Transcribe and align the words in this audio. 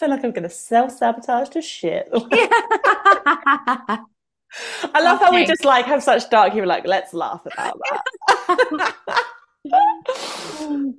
feel 0.00 0.08
like 0.08 0.24
I'm 0.24 0.32
going 0.32 0.42
to 0.42 0.50
self 0.50 0.90
sabotage 0.92 1.50
to 1.50 1.62
shit. 1.62 2.08
I 2.12 4.00
love 4.94 5.20
how 5.20 5.32
we 5.32 5.46
just 5.46 5.64
like 5.64 5.84
have 5.84 6.02
such 6.02 6.28
dark 6.30 6.52
humor. 6.52 6.66
Like, 6.66 6.84
let's 6.86 7.14
laugh 7.14 7.46
about 7.46 7.78
that. 8.48 8.96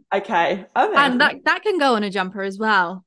okay, 0.15 0.65
and 0.75 1.19
that 1.19 1.43
that 1.43 1.63
can 1.63 1.77
go 1.77 1.95
on 1.95 2.03
a 2.03 2.09
jumper 2.09 2.43
as 2.43 2.57
well. 2.57 3.03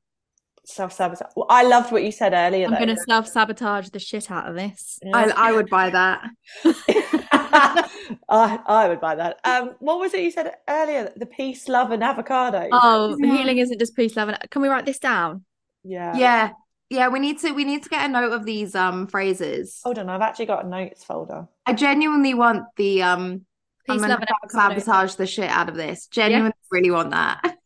Self 0.66 0.92
sabotage. 0.92 1.30
Well, 1.36 1.46
I 1.48 1.62
loved 1.62 1.92
what 1.92 2.02
you 2.02 2.12
said 2.12 2.34
earlier. 2.34 2.66
I'm 2.66 2.74
going 2.74 2.88
to 2.88 2.96
self 2.96 3.28
sabotage 3.28 3.88
the 3.90 3.98
shit 3.98 4.30
out 4.30 4.48
of 4.48 4.56
this. 4.56 4.98
Yeah. 5.02 5.16
I, 5.16 5.50
I 5.50 5.52
would 5.52 5.70
buy 5.70 5.90
that. 5.90 6.24
I, 8.28 8.58
I 8.66 8.88
would 8.88 9.00
buy 9.00 9.14
that. 9.14 9.38
Um, 9.44 9.76
what 9.78 10.00
was 10.00 10.12
it 10.12 10.22
you 10.22 10.30
said 10.30 10.52
earlier? 10.68 11.12
The 11.16 11.26
peace, 11.26 11.68
love, 11.68 11.90
and 11.90 12.02
avocado. 12.02 12.68
Oh, 12.72 13.16
yeah. 13.18 13.36
healing 13.36 13.58
isn't 13.58 13.78
just 13.78 13.94
peace, 13.94 14.16
love, 14.16 14.28
and 14.28 14.38
can 14.50 14.60
we 14.60 14.68
write 14.68 14.86
this 14.86 14.98
down? 14.98 15.44
Yeah. 15.84 16.16
Yeah. 16.16 16.50
Yeah, 16.90 17.08
we 17.08 17.18
need 17.18 17.38
to 17.40 17.52
we 17.52 17.64
need 17.64 17.82
to 17.84 17.88
get 17.88 18.04
a 18.04 18.08
note 18.08 18.32
of 18.32 18.44
these 18.44 18.74
um 18.74 19.06
phrases. 19.06 19.80
Hold 19.84 19.98
on, 19.98 20.08
I've 20.08 20.20
actually 20.20 20.46
got 20.46 20.64
a 20.64 20.68
notes 20.68 21.02
folder. 21.02 21.48
I 21.66 21.72
genuinely 21.72 22.34
want 22.34 22.64
the 22.76 23.02
um 23.02 23.46
Peace, 23.86 24.02
I'm 24.02 24.08
gonna 24.08 24.26
sabotage 24.48 25.14
the 25.16 25.26
shit 25.26 25.50
out 25.50 25.68
of 25.68 25.74
this. 25.74 26.06
Genuinely 26.06 26.52
yes. 26.56 26.68
really 26.70 26.90
want 26.90 27.10
that. 27.10 27.58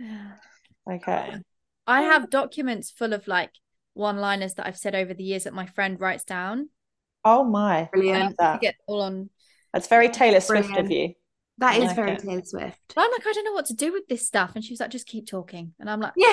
okay. 0.90 1.34
I 1.86 2.02
have 2.02 2.30
documents 2.30 2.90
full 2.90 3.12
of 3.12 3.26
like 3.26 3.50
one-liners 3.94 4.54
that 4.54 4.66
I've 4.66 4.76
said 4.76 4.94
over 4.94 5.14
the 5.14 5.24
years 5.24 5.44
that 5.44 5.54
my 5.54 5.66
friend 5.66 6.00
writes 6.00 6.24
down. 6.24 6.68
Oh 7.24 7.44
my! 7.44 7.88
Brilliant. 7.92 8.36
That. 8.38 8.60
get 8.60 8.74
all 8.86 9.02
on. 9.02 9.30
That's 9.72 9.88
very 9.88 10.08
Taylor 10.08 10.40
Swift 10.40 10.68
Brilliant. 10.68 10.86
of 10.86 10.92
you. 10.92 11.14
That 11.58 11.76
is 11.76 11.92
very 11.92 12.16
Taylor 12.16 12.44
Swift. 12.44 12.78
But 12.94 13.02
I'm 13.02 13.10
like, 13.10 13.26
I 13.26 13.32
don't 13.32 13.44
know 13.44 13.52
what 13.52 13.66
to 13.66 13.74
do 13.74 13.92
with 13.92 14.06
this 14.06 14.24
stuff. 14.24 14.52
And 14.54 14.64
she 14.64 14.72
was 14.72 14.78
like, 14.78 14.90
just 14.90 15.08
keep 15.08 15.26
talking. 15.26 15.72
And 15.80 15.90
I'm 15.90 16.00
like, 16.00 16.12
yeah, 16.16 16.32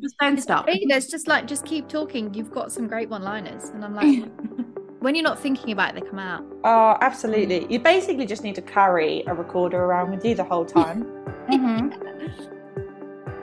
just 0.00 0.16
don't 0.18 0.40
stop. 0.40 0.64
It's 0.68 1.06
just 1.08 1.28
like, 1.28 1.46
just 1.46 1.66
keep 1.66 1.86
talking. 1.86 2.32
You've 2.32 2.50
got 2.50 2.72
some 2.72 2.88
great 2.88 3.10
one 3.10 3.22
liners. 3.22 3.64
And 3.64 3.84
I'm 3.84 3.94
like, 3.94 4.24
when 5.00 5.14
you're 5.14 5.22
not 5.22 5.38
thinking 5.38 5.72
about 5.72 5.90
it, 5.90 6.00
they 6.00 6.08
come 6.08 6.18
out. 6.18 6.44
Oh, 6.64 6.96
absolutely. 7.02 7.66
You 7.70 7.78
basically 7.78 8.24
just 8.24 8.42
need 8.42 8.54
to 8.54 8.62
carry 8.62 9.22
a 9.26 9.34
recorder 9.34 9.84
around 9.84 10.10
with 10.10 10.24
you 10.24 10.34
the 10.34 10.44
whole 10.44 10.64
time. 10.64 11.04
mm-hmm. 11.50 11.90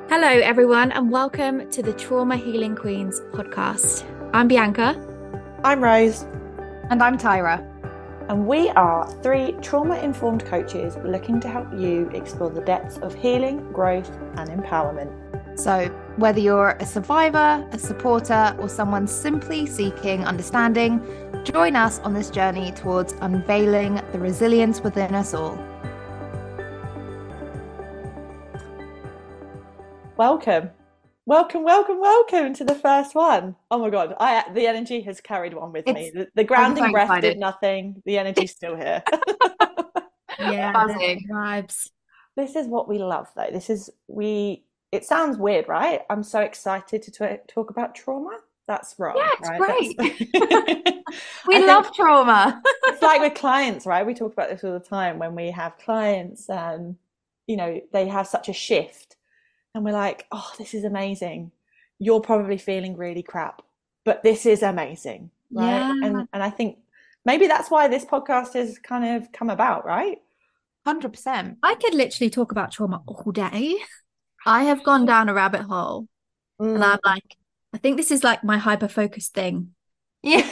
Hello, 0.09 0.27
everyone, 0.27 0.91
and 0.91 1.11
welcome 1.11 1.69
to 1.69 1.83
the 1.83 1.93
Trauma 1.93 2.35
Healing 2.35 2.75
Queens 2.75 3.21
podcast. 3.31 4.05
I'm 4.33 4.47
Bianca. 4.47 4.95
I'm 5.63 5.83
Rose. 5.83 6.23
And 6.89 7.03
I'm 7.03 7.15
Tyra 7.15 7.68
and 8.29 8.45
we 8.45 8.69
are 8.69 9.09
three 9.23 9.53
trauma 9.53 9.97
informed 9.97 10.45
coaches 10.45 10.95
looking 11.03 11.39
to 11.41 11.49
help 11.49 11.67
you 11.73 12.07
explore 12.13 12.51
the 12.51 12.61
depths 12.61 12.97
of 12.99 13.15
healing, 13.15 13.71
growth, 13.71 14.09
and 14.35 14.51
empowerment. 14.51 15.11
So, 15.59 15.87
whether 16.17 16.39
you're 16.39 16.77
a 16.79 16.85
survivor, 16.85 17.67
a 17.71 17.79
supporter, 17.79 18.55
or 18.59 18.69
someone 18.69 19.07
simply 19.07 19.65
seeking 19.65 20.25
understanding, 20.25 21.01
join 21.43 21.75
us 21.75 21.99
on 21.99 22.13
this 22.13 22.29
journey 22.29 22.71
towards 22.71 23.13
unveiling 23.21 23.99
the 24.11 24.19
resilience 24.19 24.81
within 24.81 25.15
us 25.15 25.33
all. 25.33 25.57
Welcome. 30.17 30.69
Welcome, 31.29 31.63
welcome, 31.63 31.99
welcome 31.99 32.55
to 32.55 32.63
the 32.63 32.73
first 32.73 33.13
one. 33.13 33.55
Oh 33.69 33.77
my 33.77 33.91
god, 33.91 34.15
I 34.19 34.51
the 34.51 34.65
energy 34.65 35.01
has 35.01 35.21
carried 35.21 35.53
one 35.53 35.71
with 35.71 35.83
it's, 35.85 35.93
me. 35.93 36.09
The, 36.11 36.27
the 36.33 36.43
grounding 36.43 36.91
breath 36.91 37.05
excited. 37.05 37.33
did 37.33 37.37
nothing. 37.37 38.01
The 38.03 38.17
energy's 38.17 38.49
still 38.49 38.75
here. 38.75 39.03
yeah, 40.39 40.73
vibes. 41.31 41.91
This 42.35 42.55
is 42.55 42.65
what 42.65 42.89
we 42.89 42.97
love, 42.97 43.27
though. 43.35 43.49
This 43.51 43.69
is 43.69 43.91
we. 44.07 44.63
It 44.91 45.05
sounds 45.05 45.37
weird, 45.37 45.67
right? 45.67 46.01
I'm 46.09 46.23
so 46.23 46.39
excited 46.39 47.03
to 47.03 47.11
t- 47.11 47.43
talk 47.47 47.69
about 47.69 47.93
trauma. 47.93 48.39
That's 48.67 48.95
wrong. 48.97 49.15
Yeah, 49.15 49.29
it's 49.39 49.49
right? 49.49 49.95
great. 49.95 51.03
we 51.47 51.63
love 51.63 51.93
trauma. 51.93 52.59
it's 52.85 53.03
like 53.03 53.21
with 53.21 53.35
clients, 53.35 53.85
right? 53.85 54.03
We 54.03 54.15
talk 54.15 54.33
about 54.33 54.49
this 54.49 54.63
all 54.63 54.73
the 54.73 54.79
time 54.79 55.19
when 55.19 55.35
we 55.35 55.51
have 55.51 55.77
clients. 55.77 56.49
Um, 56.49 56.97
you 57.45 57.55
know, 57.55 57.81
they 57.93 58.07
have 58.07 58.25
such 58.25 58.49
a 58.49 58.53
shift 58.53 59.15
and 59.73 59.83
we're 59.83 59.91
like, 59.91 60.25
oh, 60.31 60.51
this 60.57 60.73
is 60.73 60.83
amazing. 60.83 61.51
You're 61.99 62.21
probably 62.21 62.57
feeling 62.57 62.97
really 62.97 63.23
crap, 63.23 63.61
but 64.05 64.23
this 64.23 64.45
is 64.45 64.63
amazing. 64.63 65.31
Right. 65.51 65.65
Yeah. 65.65 65.93
And 66.03 66.27
and 66.31 66.43
I 66.43 66.49
think 66.49 66.77
maybe 67.25 67.47
that's 67.47 67.69
why 67.69 67.87
this 67.87 68.05
podcast 68.05 68.53
has 68.53 68.79
kind 68.79 69.17
of 69.17 69.31
come 69.31 69.49
about, 69.49 69.85
right? 69.85 70.17
100%. 70.87 71.57
I 71.61 71.75
could 71.75 71.93
literally 71.93 72.29
talk 72.29 72.51
about 72.51 72.71
trauma 72.71 73.01
all 73.05 73.31
day. 73.31 73.75
I 74.45 74.63
have 74.63 74.83
gone 74.83 75.05
down 75.05 75.29
a 75.29 75.33
rabbit 75.33 75.61
hole 75.61 76.07
mm. 76.59 76.75
and 76.75 76.83
I'm 76.83 76.99
like, 77.05 77.35
I 77.73 77.77
think 77.77 77.97
this 77.97 78.11
is 78.11 78.23
like 78.23 78.43
my 78.43 78.57
hyper 78.57 78.87
focus 78.87 79.27
thing. 79.27 79.71
Yeah. 80.23 80.49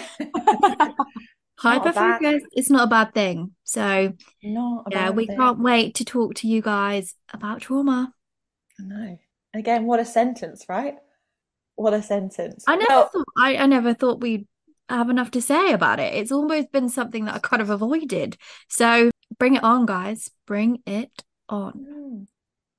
hyper 1.57 1.91
focus 1.91 2.43
it's 2.51 2.69
not 2.69 2.87
a 2.87 2.89
bad 2.89 3.13
thing. 3.13 3.51
So, 3.63 4.13
yeah, 4.41 5.09
we 5.09 5.25
thing. 5.25 5.37
can't 5.37 5.59
wait 5.59 5.95
to 5.95 6.05
talk 6.05 6.35
to 6.35 6.47
you 6.47 6.61
guys 6.61 7.15
about 7.33 7.61
trauma. 7.61 8.13
I 8.79 8.83
know. 8.83 9.19
Again, 9.53 9.85
what 9.85 9.99
a 9.99 10.05
sentence, 10.05 10.65
right? 10.69 10.95
What 11.75 11.93
a 11.93 12.01
sentence. 12.01 12.63
I 12.67 12.75
never 12.75 12.85
well, 12.89 13.09
thought 13.13 13.25
I, 13.37 13.57
I 13.57 13.65
never 13.65 13.93
thought 13.93 14.21
we'd 14.21 14.47
have 14.89 15.09
enough 15.09 15.31
to 15.31 15.41
say 15.41 15.71
about 15.71 15.99
it. 15.99 16.13
It's 16.13 16.31
almost 16.31 16.71
been 16.71 16.89
something 16.89 17.25
that 17.25 17.35
I 17.35 17.39
kind 17.39 17.61
of 17.61 17.69
avoided. 17.69 18.37
So 18.67 19.11
bring 19.37 19.55
it 19.55 19.63
on, 19.63 19.85
guys. 19.85 20.29
Bring 20.45 20.81
it 20.85 21.23
on. 21.49 21.71
Hmm. 21.73 22.23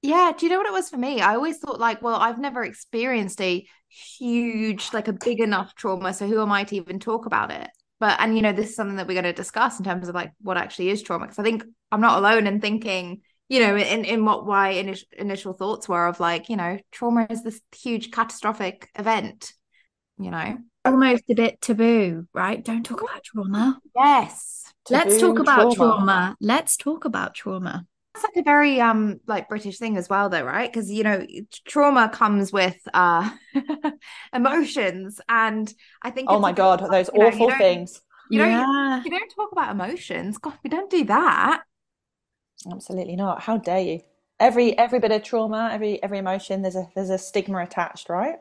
Yeah, 0.03 0.33
do 0.37 0.47
you 0.47 0.51
know 0.51 0.59
what 0.59 0.67
it 0.67 0.73
was 0.73 0.89
for 0.89 0.97
me? 0.97 1.21
I 1.21 1.35
always 1.35 1.59
thought 1.59 1.81
like, 1.81 2.03
well, 2.03 2.17
I've 2.17 2.39
never 2.39 2.65
experienced 2.65 3.41
a 3.41 3.67
huge, 3.89 4.93
like 4.93 5.09
a 5.09 5.13
big 5.13 5.41
enough 5.41 5.75
trauma. 5.75 6.15
So 6.15 6.27
who 6.27 6.41
am 6.41 6.53
I 6.53 6.65
to 6.65 6.77
even 6.77 7.01
talk 7.01 7.27
about 7.27 7.51
it? 7.51 7.69
But 8.01 8.21
and 8.21 8.37
you 8.37 8.43
know, 8.43 8.53
this 8.53 8.71
is 8.71 8.77
something 8.77 8.97
that 8.97 9.09
we're 9.09 9.15
going 9.15 9.25
to 9.25 9.33
discuss 9.33 9.79
in 9.79 9.85
terms 9.85 10.09
of 10.09 10.15
like 10.15 10.33
what 10.41 10.57
actually 10.57 10.91
is 10.91 11.03
trauma. 11.03 11.27
Because 11.27 11.41
I 11.41 11.43
think 11.43 11.65
I'm 11.91 12.01
not 12.01 12.19
alone 12.19 12.47
in 12.47 12.61
thinking 12.61 13.23
you 13.49 13.61
know, 13.61 13.77
in, 13.77 14.05
in 14.05 14.25
what 14.25 14.47
my 14.47 14.71
initial, 14.71 15.09
initial 15.17 15.53
thoughts 15.55 15.89
were 15.89 16.07
of 16.07 16.21
like, 16.21 16.49
you 16.49 16.57
know, 16.57 16.79
trauma 16.93 17.27
is 17.31 17.43
this 17.43 17.61
huge 17.75 18.11
catastrophic 18.11 18.91
event, 18.95 19.55
you 20.19 20.31
know. 20.31 20.59
Almost 20.85 21.25
a 21.31 21.35
bit 21.35 21.61
taboo, 21.61 22.27
right? 22.35 22.63
Don't 22.65 22.85
talk 22.85 23.03
about 23.03 23.25
trauma. 23.25 23.81
Yes. 23.97 24.65
Let's 24.91 25.19
talk 25.19 25.39
about 25.39 25.75
trauma. 25.75 25.95
trauma. 25.97 26.37
Let's 26.41 26.77
talk 26.77 27.05
about 27.05 27.35
trauma. 27.35 27.87
That's 28.15 28.25
like 28.25 28.37
a 28.37 28.43
very 28.43 28.81
um 28.81 29.21
like 29.27 29.49
British 29.49 29.79
thing 29.79 29.97
as 29.97 30.09
well 30.09 30.29
though, 30.29 30.43
right? 30.43 30.71
Because 30.71 30.91
you 30.91 31.05
know, 31.05 31.27
trauma 31.67 32.09
comes 32.09 32.53
with 32.53 32.77
uh 32.93 33.31
emotions 34.33 35.21
and 35.29 35.73
I 36.03 36.11
think 36.11 36.29
Oh 36.31 36.41
my 36.41 36.53
god, 36.53 36.81
those 36.91 37.11
you 37.15 37.23
awful 37.23 37.49
know, 37.49 37.59
things. 37.59 38.01
You, 38.31 38.43
yeah. 38.43 38.99
you, 38.99 39.05
you 39.05 39.11
don't 39.11 39.31
talk 39.35 39.53
about 39.53 39.71
emotions. 39.71 40.39
God, 40.39 40.55
we 40.63 40.71
don't 40.71 40.91
do 40.91 41.05
that. 41.05 41.63
Absolutely 42.71 43.17
not. 43.17 43.43
How 43.43 43.57
dare 43.57 43.81
you? 43.81 44.01
Every 44.41 44.77
every 44.79 44.99
bit 44.99 45.13
of 45.13 45.23
trauma, 45.23 45.71
every 45.73 46.03
every 46.03 46.19
emotion, 46.19 46.63
there's 46.63 46.77
a 46.77 46.89
there's 46.95 47.11
a 47.11 47.19
stigma 47.19 47.59
attached, 47.59 48.09
right? 48.09 48.41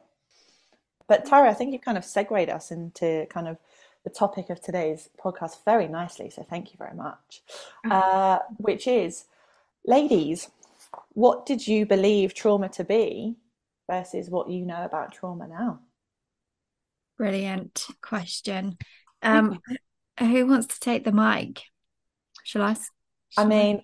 But 1.08 1.26
Tara, 1.26 1.50
I 1.50 1.54
think 1.54 1.72
you've 1.72 1.82
kind 1.82 1.98
of 1.98 2.06
segued 2.06 2.50
us 2.50 2.72
into 2.72 3.26
kind 3.30 3.48
of 3.48 3.58
the 4.04 4.10
topic 4.10 4.50
of 4.50 4.62
today's 4.62 5.10
podcast 5.24 5.64
very 5.66 5.88
nicely. 5.88 6.30
So 6.30 6.46
thank 6.50 6.72
you 6.72 6.78
very 6.78 6.96
much. 6.96 7.42
Mm. 7.86 7.92
Uh, 7.92 8.40
which 8.58 8.88
is, 8.88 9.26
ladies, 9.86 10.50
what 11.14 11.46
did 11.46 11.68
you 11.68 11.86
believe 11.86 12.34
trauma 12.34 12.70
to 12.70 12.84
be 12.84 13.36
versus 13.90 14.30
what 14.30 14.50
you 14.50 14.66
know 14.66 14.84
about 14.84 15.14
trauma 15.14 15.48
now? 15.48 15.80
Brilliant 17.18 17.86
question. 18.02 18.78
Um, 19.22 19.60
who 20.20 20.46
wants 20.46 20.68
to 20.68 20.80
take 20.80 21.04
the 21.04 21.12
mic? 21.12 21.64
Shall 22.44 22.62
I? 22.62 22.74
Shall 22.74 23.46
I 23.46 23.46
mean, 23.46 23.82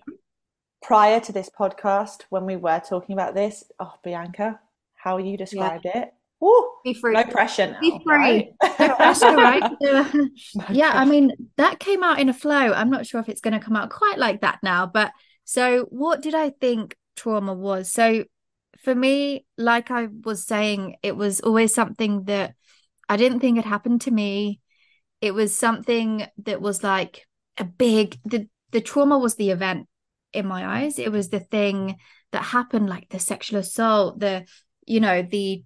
prior 0.84 1.18
to 1.18 1.32
this 1.32 1.48
podcast, 1.48 2.22
when 2.28 2.44
we 2.44 2.56
were 2.56 2.80
talking 2.86 3.14
about 3.14 3.34
this, 3.34 3.64
oh, 3.80 3.94
Bianca, 4.04 4.60
how 4.94 5.16
you 5.16 5.36
described 5.36 5.86
yeah. 5.86 6.02
it. 6.02 6.14
Woo, 6.40 6.68
Be 6.84 6.92
free. 6.92 7.14
No 7.14 7.24
pressure 7.24 7.68
now. 7.68 7.80
Be 7.80 7.98
free. 8.04 8.52
Right? 8.62 8.76
pressure, 8.76 9.34
right? 9.34 9.72
no 9.80 10.30
yeah, 10.70 10.90
I 10.92 11.06
mean, 11.06 11.32
that 11.56 11.78
came 11.78 12.02
out 12.02 12.20
in 12.20 12.28
a 12.28 12.34
flow. 12.34 12.72
I'm 12.72 12.90
not 12.90 13.06
sure 13.06 13.18
if 13.20 13.30
it's 13.30 13.40
going 13.40 13.58
to 13.58 13.64
come 13.64 13.76
out 13.76 13.88
quite 13.88 14.18
like 14.18 14.42
that 14.42 14.58
now. 14.62 14.86
But 14.86 15.12
so, 15.44 15.86
what 15.88 16.20
did 16.20 16.34
I 16.34 16.50
think 16.50 16.96
trauma 17.16 17.54
was? 17.54 17.90
So, 17.90 18.24
for 18.82 18.94
me, 18.94 19.46
like 19.56 19.90
I 19.90 20.08
was 20.24 20.46
saying, 20.46 20.96
it 21.02 21.16
was 21.16 21.40
always 21.40 21.72
something 21.72 22.24
that 22.24 22.54
I 23.08 23.16
didn't 23.16 23.40
think 23.40 23.56
had 23.56 23.64
happened 23.64 24.02
to 24.02 24.10
me. 24.10 24.60
It 25.22 25.32
was 25.32 25.56
something 25.56 26.26
that 26.44 26.60
was 26.60 26.82
like 26.82 27.26
a 27.56 27.64
big, 27.64 28.18
the, 28.26 28.48
the 28.72 28.82
trauma 28.82 29.18
was 29.18 29.36
the 29.36 29.50
event 29.50 29.86
in 30.34 30.46
my 30.46 30.82
eyes 30.82 30.98
it 30.98 31.12
was 31.12 31.28
the 31.28 31.40
thing 31.40 31.96
that 32.32 32.42
happened 32.42 32.88
like 32.88 33.08
the 33.08 33.18
sexual 33.18 33.58
assault 33.60 34.18
the 34.18 34.44
you 34.86 35.00
know 35.00 35.22
the 35.22 35.62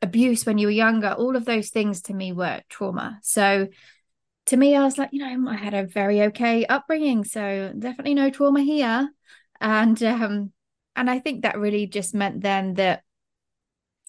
abuse 0.00 0.44
when 0.44 0.58
you 0.58 0.66
were 0.66 0.72
younger 0.72 1.12
all 1.12 1.36
of 1.36 1.44
those 1.44 1.70
things 1.70 2.02
to 2.02 2.14
me 2.14 2.32
were 2.32 2.60
trauma 2.68 3.18
so 3.22 3.68
to 4.46 4.56
me 4.56 4.74
i 4.74 4.82
was 4.82 4.98
like 4.98 5.10
you 5.12 5.20
know 5.20 5.50
i 5.50 5.56
had 5.56 5.74
a 5.74 5.86
very 5.86 6.22
okay 6.22 6.64
upbringing 6.66 7.24
so 7.24 7.72
definitely 7.78 8.14
no 8.14 8.30
trauma 8.30 8.60
here 8.60 9.08
and 9.60 10.02
um 10.02 10.52
and 10.96 11.08
i 11.08 11.18
think 11.18 11.42
that 11.42 11.58
really 11.58 11.86
just 11.86 12.14
meant 12.14 12.40
then 12.42 12.74
that 12.74 13.02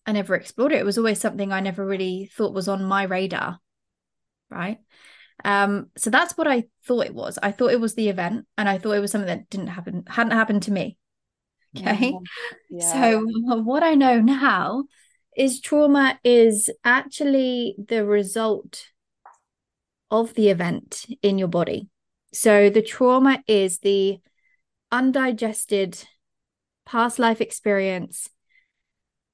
I 0.05 0.11
never 0.11 0.35
explored 0.35 0.73
it. 0.73 0.79
It 0.79 0.85
was 0.85 0.97
always 0.97 1.19
something 1.19 1.51
I 1.51 1.61
never 1.61 1.85
really 1.85 2.29
thought 2.33 2.53
was 2.53 2.67
on 2.67 2.83
my 2.83 3.03
radar. 3.03 3.59
Right. 4.49 4.79
Um, 5.43 5.87
so 5.97 6.09
that's 6.09 6.37
what 6.37 6.47
I 6.47 6.65
thought 6.85 7.05
it 7.05 7.13
was. 7.13 7.37
I 7.41 7.51
thought 7.51 7.71
it 7.71 7.79
was 7.79 7.95
the 7.95 8.09
event 8.09 8.45
and 8.57 8.69
I 8.69 8.77
thought 8.77 8.93
it 8.93 9.01
was 9.01 9.11
something 9.11 9.27
that 9.27 9.49
didn't 9.49 9.67
happen, 9.67 10.03
hadn't 10.07 10.31
happened 10.31 10.63
to 10.63 10.71
me. 10.71 10.97
Okay. 11.77 12.13
Yeah. 12.69 12.91
So 12.91 13.25
what 13.63 13.83
I 13.83 13.93
know 13.93 14.19
now 14.19 14.85
is 15.37 15.61
trauma 15.61 16.19
is 16.23 16.69
actually 16.83 17.75
the 17.77 18.03
result 18.03 18.85
of 20.09 20.33
the 20.33 20.49
event 20.49 21.05
in 21.21 21.37
your 21.37 21.47
body. 21.47 21.89
So 22.33 22.69
the 22.69 22.81
trauma 22.81 23.43
is 23.47 23.79
the 23.79 24.17
undigested 24.91 26.03
past 26.85 27.19
life 27.19 27.41
experience 27.41 28.29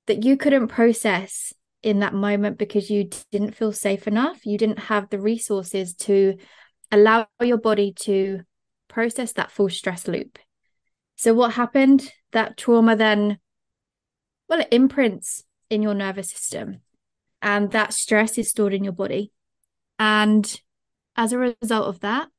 that 0.08 0.24
you 0.24 0.38
couldn't 0.38 0.68
process 0.68 1.54
in 1.82 2.00
that 2.00 2.14
moment 2.14 2.58
because 2.58 2.90
you 2.90 3.10
didn't 3.32 3.56
feel 3.56 3.72
safe 3.72 4.08
enough. 4.08 4.46
You 4.46 4.58
didn't 4.58 4.80
have 4.80 5.10
the 5.10 5.20
resources 5.20 5.94
to 5.96 6.38
allow 6.92 7.28
your 7.42 7.58
body 7.58 7.94
to 8.02 8.42
process 8.88 9.34
that 9.34 9.52
full 9.52 9.70
stress 9.70 10.08
loop. 10.08 10.40
So, 11.16 11.34
what 11.34 11.54
happened? 11.54 12.12
That 12.32 12.58
trauma 12.58 12.96
then, 12.96 13.40
well, 14.48 14.62
it 14.62 14.68
imprints 14.72 15.44
in 15.70 15.82
your 15.82 15.94
nervous 15.94 16.30
system, 16.30 16.82
and 17.42 17.72
that 17.72 17.94
stress 17.94 18.38
is 18.38 18.50
stored 18.50 18.74
in 18.74 18.84
your 18.84 18.94
body. 18.94 19.32
And 19.98 20.62
as 21.16 21.34
a 21.34 21.38
result 21.38 21.88
of 21.88 22.00
that, 22.02 22.30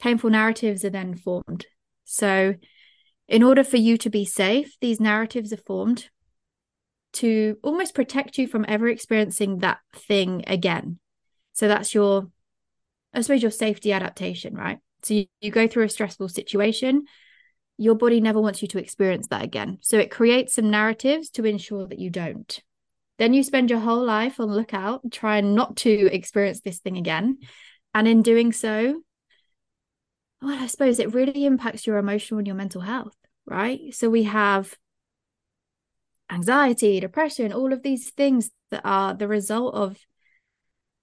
painful 0.00 0.30
narratives 0.30 0.84
are 0.84 0.90
then 0.90 1.16
formed. 1.16 1.66
So, 2.04 2.54
in 3.28 3.42
order 3.42 3.64
for 3.64 3.78
you 3.78 3.96
to 3.98 4.10
be 4.10 4.24
safe, 4.24 4.76
these 4.80 5.00
narratives 5.00 5.52
are 5.52 5.56
formed 5.56 6.10
to 7.14 7.58
almost 7.62 7.94
protect 7.94 8.38
you 8.38 8.46
from 8.46 8.64
ever 8.68 8.88
experiencing 8.88 9.58
that 9.58 9.78
thing 9.94 10.44
again. 10.46 10.98
So, 11.52 11.68
that's 11.68 11.94
your, 11.94 12.28
I 13.12 13.20
suppose, 13.20 13.42
your 13.42 13.50
safety 13.50 13.92
adaptation, 13.92 14.54
right? 14.54 14.78
So, 15.02 15.14
you, 15.14 15.26
you 15.40 15.50
go 15.50 15.68
through 15.68 15.84
a 15.84 15.88
stressful 15.88 16.28
situation, 16.28 17.04
your 17.78 17.94
body 17.94 18.20
never 18.20 18.40
wants 18.40 18.62
you 18.62 18.68
to 18.68 18.78
experience 18.78 19.28
that 19.28 19.42
again. 19.42 19.78
So, 19.82 19.98
it 19.98 20.10
creates 20.10 20.54
some 20.54 20.70
narratives 20.70 21.30
to 21.30 21.44
ensure 21.44 21.86
that 21.86 21.98
you 21.98 22.10
don't. 22.10 22.60
Then 23.18 23.34
you 23.34 23.42
spend 23.42 23.70
your 23.70 23.80
whole 23.80 24.04
life 24.04 24.40
on 24.40 24.50
lookout, 24.50 25.02
trying 25.10 25.54
not 25.54 25.76
to 25.78 26.12
experience 26.12 26.60
this 26.60 26.78
thing 26.78 26.96
again. 26.96 27.38
And 27.94 28.08
in 28.08 28.22
doing 28.22 28.52
so, 28.52 29.02
well, 30.40 30.60
I 30.60 30.66
suppose 30.66 30.98
it 30.98 31.14
really 31.14 31.46
impacts 31.46 31.86
your 31.86 31.98
emotional 31.98 32.38
and 32.38 32.46
your 32.46 32.56
mental 32.56 32.80
health, 32.80 33.14
right? 33.46 33.94
So 33.94 34.10
we 34.10 34.24
have 34.24 34.76
anxiety, 36.32 36.98
depression, 37.00 37.52
all 37.52 37.72
of 37.72 37.82
these 37.82 38.10
things 38.10 38.50
that 38.70 38.82
are 38.84 39.14
the 39.14 39.28
result 39.28 39.74
of 39.74 39.98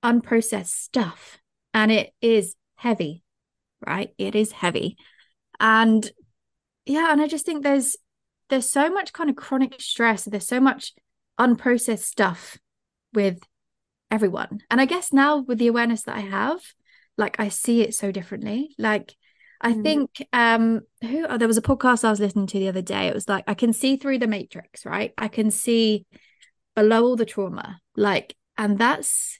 unprocessed 0.03 0.67
stuff. 0.67 1.37
And 1.73 1.91
it 1.91 2.11
is 2.21 2.55
heavy, 2.75 3.23
right? 3.85 4.09
It 4.17 4.35
is 4.35 4.51
heavy. 4.51 4.97
And 5.59 6.09
yeah, 6.85 7.11
and 7.11 7.21
I 7.21 7.27
just 7.27 7.45
think 7.45 7.63
there's 7.63 7.95
there's 8.49 8.71
so 8.71 8.89
much 8.89 9.13
kind 9.13 9.29
of 9.29 9.35
chronic 9.35 9.75
stress, 9.79 10.23
there's 10.23 10.47
so 10.47 10.59
much 10.59 10.93
unprocessed 11.39 12.05
stuff 12.05 12.57
with 13.13 13.39
everyone. 14.09 14.61
And 14.71 14.81
I 14.81 14.85
guess 14.85 15.13
now 15.13 15.37
with 15.37 15.59
the 15.59 15.67
awareness 15.67 16.03
that 16.03 16.15
I 16.15 16.21
have, 16.21 16.59
like 17.17 17.39
I 17.39 17.49
see 17.49 17.81
it 17.81 17.93
so 17.93 18.11
differently. 18.11 18.75
Like 18.79 19.15
I 19.61 19.73
mm. 19.73 19.83
think 19.83 20.27
um 20.33 20.81
who 21.01 21.25
oh, 21.27 21.37
there 21.37 21.47
was 21.47 21.57
a 21.57 21.61
podcast 21.61 22.03
I 22.03 22.09
was 22.09 22.19
listening 22.19 22.47
to 22.47 22.59
the 22.59 22.69
other 22.69 22.81
day. 22.81 23.07
It 23.07 23.13
was 23.13 23.27
like 23.27 23.43
I 23.47 23.53
can 23.53 23.73
see 23.73 23.97
through 23.97 24.19
the 24.19 24.27
matrix, 24.27 24.85
right? 24.85 25.13
I 25.17 25.27
can 25.27 25.51
see 25.51 26.05
below 26.75 27.03
all 27.03 27.15
the 27.15 27.25
trauma. 27.25 27.79
Like 27.95 28.35
and 28.57 28.77
that's 28.77 29.39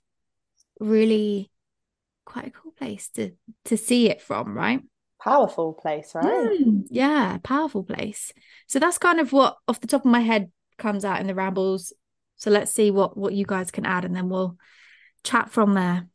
really 0.79 1.51
quite 2.25 2.47
a 2.47 2.51
cool 2.51 2.71
place 2.71 3.09
to 3.09 3.31
to 3.65 3.77
see 3.77 4.09
it 4.09 4.21
from, 4.21 4.55
right? 4.57 4.81
Powerful 5.21 5.73
place, 5.73 6.13
right? 6.15 6.25
Mm, 6.25 6.83
yeah, 6.89 7.37
powerful 7.43 7.83
place. 7.83 8.31
So 8.67 8.79
that's 8.79 8.97
kind 8.97 9.19
of 9.19 9.33
what 9.33 9.57
off 9.67 9.81
the 9.81 9.87
top 9.87 10.05
of 10.05 10.11
my 10.11 10.21
head 10.21 10.51
comes 10.77 11.03
out 11.03 11.19
in 11.19 11.27
the 11.27 11.35
rambles. 11.35 11.93
So 12.37 12.49
let's 12.49 12.71
see 12.71 12.91
what 12.91 13.17
what 13.17 13.33
you 13.33 13.45
guys 13.45 13.71
can 13.71 13.85
add 13.85 14.05
and 14.05 14.15
then 14.15 14.29
we'll 14.29 14.57
chat 15.23 15.49
from 15.49 15.73
there. 15.73 16.07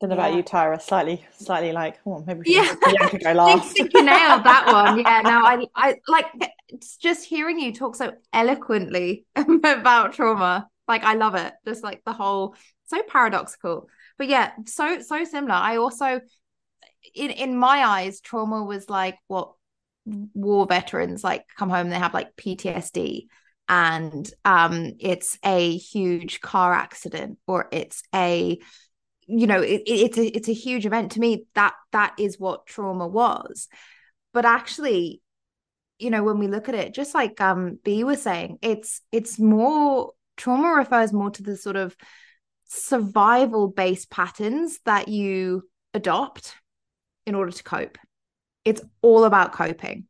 Don't 0.00 0.10
know 0.10 0.16
yeah. 0.16 0.26
about 0.26 0.36
you, 0.36 0.42
Tyra. 0.42 0.80
Slightly, 0.80 1.24
slightly 1.38 1.72
like, 1.72 1.98
oh, 2.04 2.22
maybe 2.26 2.40
we 2.46 2.54
yeah. 2.54 2.74
Bianca 2.84 3.18
go 3.18 3.32
last. 3.34 3.70
I 3.70 3.72
think 3.72 3.94
you 3.94 4.04
nailed 4.04 4.44
that 4.44 4.66
one. 4.66 4.98
Yeah, 5.06 5.22
no, 5.22 5.44
I, 5.44 5.66
I 5.74 5.96
like 6.06 6.26
it's 6.68 6.98
just 6.98 7.24
hearing 7.24 7.58
you 7.58 7.72
talk 7.72 7.96
so 7.96 8.12
eloquently 8.32 9.24
about 9.36 10.12
trauma. 10.12 10.68
Like, 10.86 11.02
I 11.02 11.14
love 11.14 11.34
it. 11.34 11.54
Just 11.66 11.82
like 11.82 12.02
the 12.04 12.12
whole, 12.12 12.54
so 12.84 13.02
paradoxical. 13.08 13.88
But 14.18 14.28
yeah, 14.28 14.52
so 14.66 15.00
so 15.00 15.24
similar. 15.24 15.54
I 15.54 15.78
also, 15.78 16.20
in 17.14 17.30
in 17.30 17.56
my 17.56 17.82
eyes, 17.84 18.20
trauma 18.20 18.64
was 18.64 18.90
like 18.90 19.16
what 19.28 19.52
war 20.04 20.66
veterans 20.66 21.24
like 21.24 21.44
come 21.56 21.70
home. 21.70 21.88
They 21.88 21.98
have 21.98 22.12
like 22.12 22.36
PTSD, 22.36 23.28
and 23.68 24.30
um, 24.44 24.92
it's 25.00 25.38
a 25.42 25.74
huge 25.76 26.42
car 26.42 26.74
accident 26.74 27.38
or 27.46 27.68
it's 27.72 28.02
a 28.14 28.58
you 29.26 29.46
know 29.46 29.60
it, 29.60 29.82
it's 29.86 30.18
a 30.18 30.26
it's 30.26 30.48
a 30.48 30.52
huge 30.54 30.86
event 30.86 31.12
to 31.12 31.20
me. 31.20 31.46
That 31.54 31.74
that 31.92 32.14
is 32.18 32.38
what 32.38 32.66
trauma 32.66 33.06
was. 33.06 33.68
But 34.32 34.44
actually 34.44 35.22
you 35.98 36.10
know 36.10 36.22
when 36.22 36.38
we 36.38 36.46
look 36.46 36.68
at 36.68 36.74
it 36.74 36.94
just 36.94 37.14
like 37.14 37.40
um 37.40 37.78
b 37.82 38.04
was 38.04 38.20
saying 38.20 38.58
it's 38.60 39.00
it's 39.12 39.38
more 39.38 40.12
trauma 40.36 40.74
refers 40.74 41.12
more 41.12 41.30
to 41.30 41.42
the 41.42 41.56
sort 41.56 41.76
of 41.76 41.96
survival 42.66 43.68
based 43.68 44.10
patterns 44.10 44.78
that 44.84 45.08
you 45.08 45.62
adopt 45.94 46.54
in 47.26 47.34
order 47.34 47.52
to 47.52 47.62
cope. 47.62 47.98
It's 48.64 48.82
all 49.02 49.24
about 49.24 49.52
coping. 49.52 50.06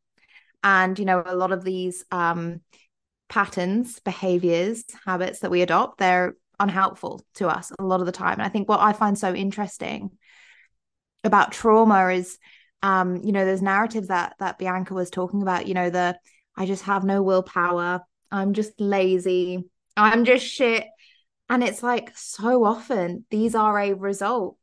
And 0.62 0.98
you 0.98 1.04
know 1.04 1.22
a 1.24 1.36
lot 1.36 1.52
of 1.52 1.64
these 1.64 2.04
um 2.10 2.60
patterns 3.28 3.98
behaviors 4.00 4.84
habits 5.04 5.40
that 5.40 5.50
we 5.50 5.60
adopt 5.60 5.98
they're 5.98 6.36
unhelpful 6.58 7.24
to 7.34 7.48
us 7.48 7.72
a 7.78 7.84
lot 7.84 8.00
of 8.00 8.06
the 8.06 8.12
time. 8.12 8.34
And 8.34 8.42
I 8.42 8.48
think 8.48 8.68
what 8.68 8.80
I 8.80 8.92
find 8.92 9.18
so 9.18 9.34
interesting 9.34 10.10
about 11.24 11.52
trauma 11.52 12.08
is 12.08 12.38
um, 12.82 13.16
you 13.24 13.32
know, 13.32 13.44
there's 13.44 13.62
narratives 13.62 14.08
that 14.08 14.34
that 14.38 14.58
Bianca 14.58 14.94
was 14.94 15.10
talking 15.10 15.42
about, 15.42 15.66
you 15.66 15.74
know, 15.74 15.90
the 15.90 16.18
I 16.56 16.66
just 16.66 16.84
have 16.84 17.04
no 17.04 17.22
willpower, 17.22 18.02
I'm 18.30 18.52
just 18.52 18.80
lazy, 18.80 19.64
I'm 19.96 20.24
just 20.24 20.46
shit. 20.46 20.86
And 21.48 21.62
it's 21.62 21.82
like 21.82 22.16
so 22.16 22.64
often 22.64 23.24
these 23.30 23.54
are 23.54 23.78
a 23.78 23.94
result 23.94 24.56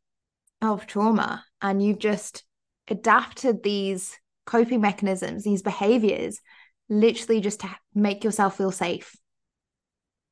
of 0.62 0.88
trauma. 0.88 1.46
And 1.62 1.84
you've 1.84 2.00
just 2.00 2.44
adapted 2.88 3.64
these 3.64 4.18
coping 4.46 4.82
mechanisms, 4.82 5.44
these 5.44 5.62
behaviors, 5.62 6.40
literally 6.90 7.42
just 7.42 7.62
to 7.62 7.70
make 7.94 8.24
yourself 8.24 8.58
feel 8.58 8.72
safe. 8.72 9.16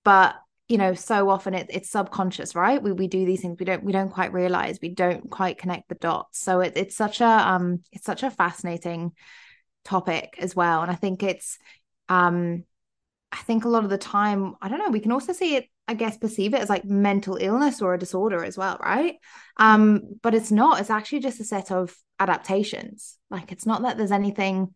But 0.04 0.36
you 0.72 0.78
know 0.78 0.94
so 0.94 1.30
often 1.30 1.54
it, 1.54 1.68
it's 1.70 1.90
subconscious 1.90 2.56
right? 2.56 2.82
We, 2.82 2.94
we 2.94 3.08
do 3.08 3.26
these 3.26 3.42
things 3.42 3.58
we 3.60 3.66
don't 3.66 3.84
we 3.84 3.92
don't 3.92 4.10
quite 4.10 4.32
realize 4.32 4.80
we 4.82 4.90
don't 4.90 5.30
quite 5.30 5.58
connect 5.58 5.90
the 5.90 5.96
dots. 5.96 6.40
So 6.40 6.62
it, 6.62 6.74
it's 6.76 6.96
such 6.96 7.20
a 7.22 7.26
um 7.26 7.82
it's 7.92 8.06
such 8.06 8.24
a 8.24 8.32
fascinating 8.32 9.12
topic 9.84 10.36
as 10.40 10.56
well. 10.56 10.82
And 10.82 10.90
i 10.90 10.96
think 10.96 11.24
it's 11.24 11.58
um 12.08 12.64
i 13.32 13.38
think 13.38 13.66
a 13.66 13.70
lot 13.70 13.84
of 13.84 13.90
the 13.90 13.98
time 13.98 14.56
i 14.62 14.70
don't 14.70 14.80
know 14.80 14.90
we 14.90 15.00
can 15.00 15.12
also 15.12 15.34
see 15.34 15.56
it 15.56 15.66
i 15.88 15.94
guess 15.94 16.18
perceive 16.18 16.54
it 16.54 16.62
as 16.62 16.70
like 16.70 16.84
mental 16.86 17.38
illness 17.38 17.82
or 17.82 17.94
a 17.94 18.00
disorder 18.00 18.44
as 18.44 18.58
well 18.58 18.78
right? 18.84 19.16
Um 19.58 20.02
but 20.22 20.34
it's 20.34 20.52
not 20.52 20.80
it's 20.80 20.90
actually 20.90 21.20
just 21.20 21.40
a 21.42 21.44
set 21.44 21.72
of 21.72 21.96
adaptations. 22.20 23.18
Like 23.30 23.52
it's 23.52 23.66
not 23.66 23.82
that 23.82 23.98
there's 23.98 24.12
anything 24.12 24.74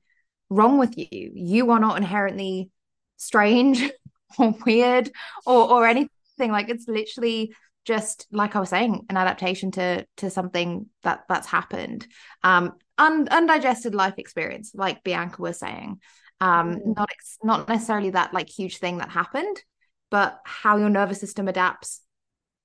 wrong 0.49 0.77
with 0.77 0.97
you. 0.97 1.31
You 1.35 1.71
are 1.71 1.79
not 1.79 1.97
inherently 1.97 2.71
strange 3.17 3.89
or 4.39 4.55
weird 4.65 5.11
or 5.45 5.69
or 5.69 5.87
anything 5.87 6.51
like 6.51 6.69
it's 6.69 6.87
literally 6.87 7.53
just 7.85 8.27
like 8.31 8.55
I 8.55 8.59
was 8.59 8.69
saying, 8.69 9.05
an 9.09 9.17
adaptation 9.17 9.71
to 9.71 10.05
to 10.17 10.29
something 10.29 10.87
that 11.03 11.23
that's 11.29 11.47
happened. 11.47 12.07
Um, 12.43 12.73
un, 12.97 13.27
undigested 13.29 13.95
life 13.95 14.15
experience, 14.17 14.71
like 14.73 15.03
Bianca 15.03 15.41
was 15.41 15.59
saying. 15.59 16.01
Um, 16.41 16.75
mm. 16.75 16.95
not 16.97 17.09
ex- 17.11 17.37
not 17.43 17.69
necessarily 17.69 18.09
that 18.09 18.33
like 18.33 18.49
huge 18.49 18.79
thing 18.79 18.97
that 18.97 19.09
happened, 19.09 19.61
but 20.09 20.39
how 20.43 20.77
your 20.77 20.89
nervous 20.89 21.19
system 21.19 21.47
adapts 21.47 22.01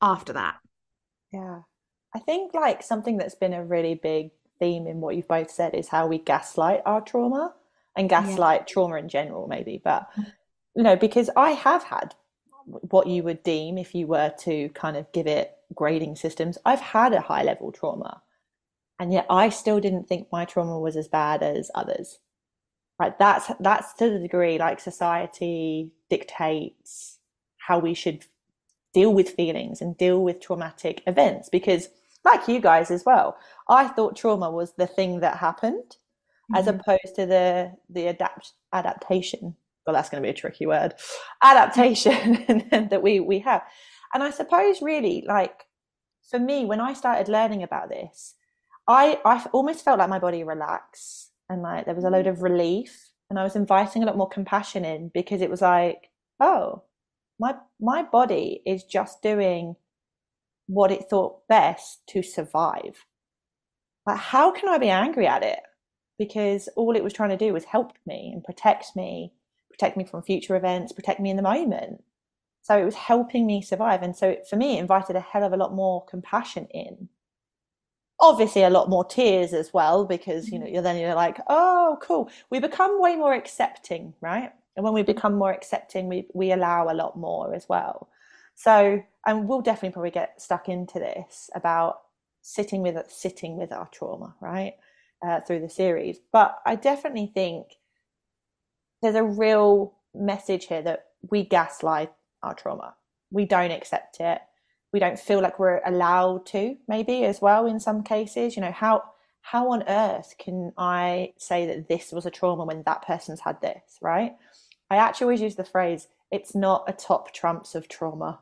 after 0.00 0.32
that. 0.32 0.56
Yeah, 1.32 1.60
I 2.14 2.18
think 2.18 2.54
like 2.54 2.82
something 2.82 3.18
that's 3.18 3.36
been 3.36 3.52
a 3.52 3.64
really 3.64 3.94
big 3.94 4.30
theme 4.58 4.86
in 4.86 5.00
what 5.00 5.14
you've 5.14 5.28
both 5.28 5.50
said 5.50 5.74
is 5.74 5.88
how 5.88 6.06
we 6.06 6.18
gaslight 6.18 6.80
our 6.84 7.00
trauma 7.00 7.54
and 7.96 8.08
gaslight 8.08 8.62
yeah. 8.62 8.72
trauma 8.72 8.96
in 8.96 9.08
general, 9.08 9.46
maybe. 9.46 9.80
But 9.82 10.08
mm 10.18 10.26
you 10.74 10.82
know, 10.82 10.96
because 10.96 11.30
I 11.36 11.50
have 11.50 11.84
had 11.84 12.14
what 12.64 13.06
you 13.06 13.22
would 13.22 13.42
deem 13.42 13.78
if 13.78 13.94
you 13.94 14.06
were 14.06 14.32
to 14.40 14.68
kind 14.70 14.96
of 14.96 15.10
give 15.12 15.26
it 15.26 15.56
grading 15.74 16.16
systems. 16.16 16.58
I've 16.64 16.80
had 16.80 17.12
a 17.12 17.20
high 17.20 17.42
level 17.42 17.72
trauma, 17.72 18.22
and 18.98 19.12
yet 19.12 19.26
I 19.30 19.48
still 19.48 19.80
didn't 19.80 20.08
think 20.08 20.28
my 20.30 20.44
trauma 20.44 20.78
was 20.78 20.96
as 20.96 21.08
bad 21.08 21.42
as 21.42 21.70
others. 21.74 22.18
Right? 22.98 23.18
That's 23.18 23.50
that's 23.60 23.94
to 23.94 24.10
the 24.10 24.18
degree 24.18 24.58
like 24.58 24.78
society 24.78 25.90
dictates 26.10 27.18
how 27.56 27.78
we 27.78 27.94
should 27.94 28.24
deal 28.92 29.14
with 29.14 29.30
feelings 29.30 29.80
and 29.80 29.96
deal 29.96 30.22
with 30.22 30.40
traumatic 30.40 31.02
events 31.06 31.48
because 31.48 31.88
like 32.24 32.48
you 32.48 32.60
guys 32.60 32.90
as 32.90 33.04
well 33.04 33.36
i 33.68 33.86
thought 33.86 34.16
trauma 34.16 34.50
was 34.50 34.72
the 34.72 34.86
thing 34.86 35.20
that 35.20 35.36
happened 35.36 35.96
mm-hmm. 35.96 36.56
as 36.56 36.66
opposed 36.66 37.14
to 37.14 37.26
the 37.26 37.72
the 37.88 38.08
adapt 38.08 38.52
adaptation 38.72 39.54
well 39.90 39.96
that's 39.96 40.08
going 40.08 40.22
to 40.22 40.26
be 40.26 40.30
a 40.30 40.34
tricky 40.34 40.66
word. 40.66 40.94
Adaptation 41.42 42.66
that 42.90 43.02
we 43.02 43.20
we 43.20 43.40
have. 43.40 43.62
And 44.14 44.22
i 44.22 44.30
suppose 44.30 44.82
really 44.82 45.24
like 45.26 45.64
for 46.30 46.38
me 46.38 46.64
when 46.64 46.80
i 46.80 46.92
started 46.92 47.28
learning 47.28 47.62
about 47.62 47.88
this 47.88 48.34
i 48.88 49.18
i 49.24 49.44
almost 49.52 49.84
felt 49.84 49.98
like 49.98 50.08
my 50.08 50.18
body 50.18 50.42
relaxed 50.42 51.30
and 51.48 51.62
like 51.62 51.84
there 51.86 51.94
was 51.94 52.04
a 52.04 52.10
load 52.10 52.26
mm. 52.26 52.30
of 52.30 52.42
relief 52.42 53.10
and 53.28 53.38
i 53.38 53.44
was 53.44 53.54
inviting 53.54 54.02
a 54.02 54.06
lot 54.06 54.16
more 54.16 54.28
compassion 54.28 54.84
in 54.84 55.10
because 55.14 55.40
it 55.40 55.50
was 55.50 55.60
like 55.60 56.10
oh 56.40 56.82
my 57.40 57.54
my 57.80 58.02
body 58.02 58.62
is 58.66 58.84
just 58.84 59.22
doing 59.22 59.74
what 60.66 60.92
it 60.92 61.10
thought 61.10 61.48
best 61.48 62.06
to 62.06 62.22
survive. 62.22 63.06
Like 64.06 64.18
how 64.18 64.52
can 64.52 64.68
i 64.68 64.78
be 64.78 64.90
angry 64.90 65.26
at 65.26 65.42
it? 65.42 65.60
Because 66.18 66.68
all 66.76 66.94
it 66.94 67.02
was 67.02 67.12
trying 67.12 67.30
to 67.30 67.36
do 67.36 67.52
was 67.52 67.64
help 67.64 67.92
me 68.06 68.30
and 68.32 68.44
protect 68.44 68.94
me 68.94 69.32
protect 69.80 69.96
me 69.96 70.04
from 70.04 70.22
future 70.22 70.56
events 70.56 70.92
protect 70.92 71.20
me 71.20 71.30
in 71.30 71.36
the 71.36 71.42
moment. 71.42 72.04
So 72.62 72.76
it 72.76 72.84
was 72.84 72.94
helping 72.94 73.46
me 73.46 73.62
survive 73.62 74.02
and 74.02 74.14
so 74.14 74.36
for 74.48 74.56
me 74.56 74.76
it 74.76 74.80
invited 74.80 75.16
a 75.16 75.20
hell 75.20 75.42
of 75.42 75.54
a 75.54 75.56
lot 75.56 75.74
more 75.74 76.04
compassion 76.04 76.66
in. 76.66 77.08
Obviously 78.20 78.62
a 78.62 78.68
lot 78.68 78.90
more 78.90 79.06
tears 79.06 79.54
as 79.54 79.72
well 79.72 80.04
because 80.04 80.50
you 80.50 80.58
know 80.58 80.66
mm. 80.66 80.72
you're 80.74 80.82
then 80.82 80.98
you're 80.98 81.14
like 81.14 81.38
oh 81.48 81.98
cool. 82.02 82.30
We 82.50 82.60
become 82.60 83.00
way 83.00 83.16
more 83.16 83.32
accepting 83.32 84.12
right? 84.20 84.52
And 84.76 84.84
when 84.84 84.92
we 84.92 85.02
become 85.02 85.34
more 85.34 85.52
accepting 85.52 86.08
we 86.08 86.26
we 86.34 86.52
allow 86.52 86.90
a 86.90 86.98
lot 87.02 87.16
more 87.16 87.54
as 87.54 87.66
well. 87.66 88.10
So 88.54 89.02
and 89.26 89.48
we'll 89.48 89.62
definitely 89.62 89.94
probably 89.94 90.10
get 90.10 90.42
stuck 90.42 90.68
into 90.68 90.98
this 90.98 91.48
about 91.54 92.02
sitting 92.42 92.82
with 92.82 93.10
sitting 93.10 93.56
with 93.56 93.72
our 93.72 93.88
trauma 93.88 94.34
right 94.42 94.74
uh, 95.26 95.40
through 95.40 95.60
the 95.60 95.70
series. 95.70 96.18
But 96.32 96.58
i 96.66 96.74
definitely 96.76 97.30
think 97.32 97.76
there's 99.02 99.14
a 99.14 99.24
real 99.24 99.94
message 100.14 100.66
here 100.66 100.82
that 100.82 101.06
we 101.30 101.44
gaslight 101.44 102.12
our 102.42 102.54
trauma 102.54 102.94
we 103.30 103.44
don't 103.44 103.70
accept 103.70 104.20
it 104.20 104.40
we 104.92 104.98
don't 104.98 105.18
feel 105.18 105.40
like 105.40 105.58
we're 105.58 105.82
allowed 105.86 106.44
to 106.46 106.76
maybe 106.88 107.24
as 107.24 107.40
well 107.40 107.66
in 107.66 107.78
some 107.78 108.02
cases 108.02 108.56
you 108.56 108.62
know 108.62 108.72
how 108.72 109.02
how 109.42 109.70
on 109.70 109.84
earth 109.88 110.34
can 110.38 110.72
i 110.76 111.32
say 111.38 111.66
that 111.66 111.88
this 111.88 112.12
was 112.12 112.26
a 112.26 112.30
trauma 112.30 112.64
when 112.64 112.82
that 112.84 113.06
person's 113.06 113.40
had 113.40 113.60
this 113.60 113.98
right 114.00 114.32
I 114.90 114.96
actually 114.96 115.26
always 115.26 115.40
use 115.40 115.54
the 115.54 115.64
phrase, 115.64 116.08
it's 116.32 116.54
not 116.54 116.84
a 116.88 116.92
top 116.92 117.32
trumps 117.32 117.74
of 117.74 117.88
trauma. 117.88 118.40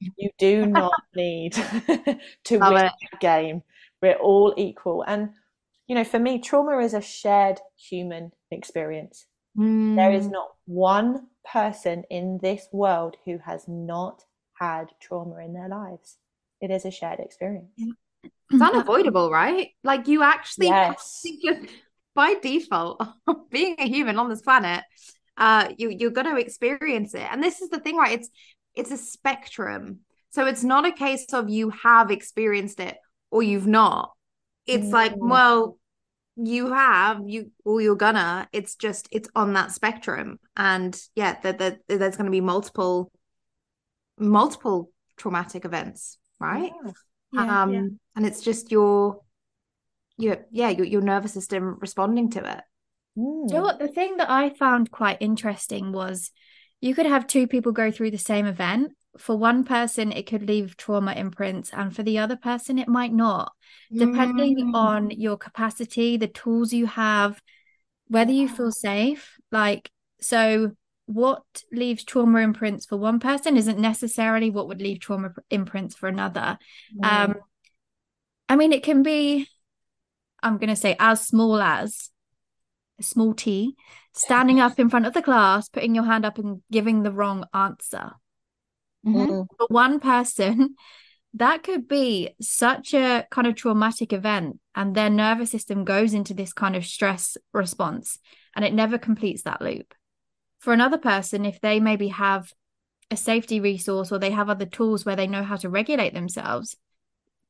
You 0.00 0.30
do 0.38 0.66
not 0.66 0.92
need 1.14 1.52
to 2.44 2.58
Love 2.58 2.72
win 2.72 2.84
a 2.86 3.16
game. 3.20 3.62
We're 4.02 4.16
all 4.16 4.52
equal. 4.56 5.04
And, 5.06 5.30
you 5.86 5.94
know, 5.94 6.04
for 6.04 6.18
me, 6.18 6.40
trauma 6.40 6.78
is 6.78 6.94
a 6.94 7.00
shared 7.00 7.60
human 7.76 8.32
experience. 8.50 9.26
Mm. 9.56 9.96
There 9.96 10.12
is 10.12 10.28
mm. 10.28 10.32
not 10.32 10.48
one 10.66 11.26
person 11.50 12.04
in 12.10 12.38
this 12.42 12.66
world 12.72 13.16
who 13.24 13.38
has 13.38 13.64
not 13.68 14.24
had 14.54 14.90
trauma 15.00 15.38
in 15.38 15.52
their 15.52 15.68
lives. 15.68 16.16
It 16.60 16.70
is 16.70 16.84
a 16.84 16.90
shared 16.90 17.20
experience. 17.20 17.70
It's 18.50 18.62
unavoidable, 18.70 19.30
right? 19.30 19.70
Like 19.82 20.08
you 20.08 20.22
actually 20.22 20.66
yes. 20.68 21.24
by 22.14 22.34
default, 22.42 23.02
being 23.50 23.76
a 23.78 23.86
human 23.86 24.18
on 24.18 24.30
this 24.30 24.40
planet, 24.40 24.82
uh 25.36 25.68
you 25.76 25.90
you're 25.90 26.10
going 26.10 26.30
to 26.30 26.36
experience 26.36 27.14
it 27.14 27.26
and 27.30 27.42
this 27.42 27.60
is 27.60 27.68
the 27.68 27.80
thing 27.80 27.96
right 27.96 28.12
it's 28.12 28.30
it's 28.74 28.90
a 28.90 28.96
spectrum 28.96 30.00
so 30.30 30.46
it's 30.46 30.62
not 30.62 30.86
a 30.86 30.92
case 30.92 31.26
of 31.32 31.48
you 31.48 31.70
have 31.70 32.10
experienced 32.10 32.80
it 32.80 32.96
or 33.30 33.42
you've 33.42 33.66
not 33.66 34.12
it's 34.66 34.86
mm. 34.86 34.92
like 34.92 35.12
well 35.16 35.78
you 36.36 36.72
have 36.72 37.20
you 37.26 37.50
or 37.64 37.80
you're 37.80 37.94
gonna 37.94 38.48
it's 38.52 38.74
just 38.74 39.08
it's 39.12 39.28
on 39.36 39.52
that 39.52 39.70
spectrum 39.70 40.38
and 40.56 41.00
yeah 41.14 41.36
that 41.42 41.58
the, 41.58 41.78
the, 41.86 41.96
there's 41.96 42.16
going 42.16 42.26
to 42.26 42.30
be 42.30 42.40
multiple 42.40 43.10
multiple 44.18 44.90
traumatic 45.16 45.64
events 45.64 46.18
right 46.40 46.72
yeah. 46.84 46.92
Yeah, 47.32 47.62
um 47.62 47.72
yeah. 47.72 47.86
and 48.16 48.26
it's 48.26 48.40
just 48.40 48.72
your 48.72 49.20
your 50.16 50.38
yeah 50.50 50.70
your, 50.70 50.86
your 50.86 51.02
nervous 51.02 51.32
system 51.32 51.78
responding 51.80 52.30
to 52.30 52.58
it 52.58 52.64
Mm. 53.16 53.48
you 53.48 53.56
know 53.56 53.62
what? 53.62 53.78
The 53.78 53.88
thing 53.88 54.16
that 54.16 54.30
I 54.30 54.50
found 54.50 54.90
quite 54.90 55.18
interesting 55.20 55.92
was 55.92 56.30
you 56.80 56.94
could 56.94 57.06
have 57.06 57.26
two 57.26 57.46
people 57.46 57.72
go 57.72 57.90
through 57.90 58.10
the 58.10 58.18
same 58.18 58.46
event. 58.46 58.92
For 59.18 59.36
one 59.36 59.64
person, 59.64 60.10
it 60.10 60.26
could 60.26 60.48
leave 60.48 60.76
trauma 60.76 61.12
imprints, 61.12 61.70
and 61.72 61.94
for 61.94 62.02
the 62.02 62.18
other 62.18 62.36
person, 62.36 62.78
it 62.78 62.88
might 62.88 63.12
not, 63.12 63.52
depending 63.92 64.72
mm. 64.72 64.74
on 64.74 65.10
your 65.10 65.36
capacity, 65.36 66.16
the 66.16 66.26
tools 66.26 66.72
you 66.72 66.86
have, 66.86 67.40
whether 68.08 68.32
you 68.32 68.48
feel 68.48 68.72
safe. 68.72 69.36
Like, 69.52 69.90
so 70.20 70.72
what 71.06 71.42
leaves 71.70 72.02
trauma 72.02 72.40
imprints 72.40 72.86
for 72.86 72.96
one 72.96 73.20
person 73.20 73.56
isn't 73.56 73.78
necessarily 73.78 74.50
what 74.50 74.68
would 74.68 74.80
leave 74.80 75.00
trauma 75.00 75.32
imprints 75.50 75.94
for 75.94 76.08
another. 76.08 76.58
Mm. 76.98 77.12
Um, 77.12 77.34
I 78.48 78.56
mean, 78.56 78.72
it 78.72 78.82
can 78.82 79.02
be, 79.02 79.46
I'm 80.42 80.58
going 80.58 80.70
to 80.70 80.76
say, 80.76 80.96
as 80.98 81.26
small 81.26 81.60
as 81.60 82.10
a 82.98 83.02
small 83.02 83.34
t, 83.34 83.76
standing 84.12 84.60
up 84.60 84.78
in 84.78 84.88
front 84.88 85.06
of 85.06 85.14
the 85.14 85.22
class, 85.22 85.68
putting 85.68 85.94
your 85.94 86.04
hand 86.04 86.24
up 86.24 86.38
and 86.38 86.62
giving 86.70 87.02
the 87.02 87.12
wrong 87.12 87.46
answer. 87.52 88.12
Mm-hmm. 89.04 89.42
For 89.58 89.66
one 89.68 90.00
person, 90.00 90.76
that 91.34 91.62
could 91.62 91.88
be 91.88 92.30
such 92.40 92.94
a 92.94 93.26
kind 93.30 93.46
of 93.46 93.54
traumatic 93.54 94.12
event, 94.12 94.60
and 94.74 94.94
their 94.94 95.10
nervous 95.10 95.50
system 95.50 95.84
goes 95.84 96.14
into 96.14 96.34
this 96.34 96.52
kind 96.52 96.76
of 96.76 96.84
stress 96.84 97.36
response 97.52 98.18
and 98.54 98.64
it 98.64 98.72
never 98.72 98.98
completes 98.98 99.42
that 99.42 99.60
loop. 99.60 99.94
For 100.58 100.72
another 100.72 100.98
person, 100.98 101.44
if 101.44 101.60
they 101.60 101.80
maybe 101.80 102.08
have 102.08 102.52
a 103.10 103.16
safety 103.16 103.60
resource 103.60 104.10
or 104.10 104.18
they 104.18 104.30
have 104.30 104.48
other 104.48 104.66
tools 104.66 105.04
where 105.04 105.16
they 105.16 105.26
know 105.26 105.42
how 105.42 105.56
to 105.56 105.68
regulate 105.68 106.14
themselves, 106.14 106.76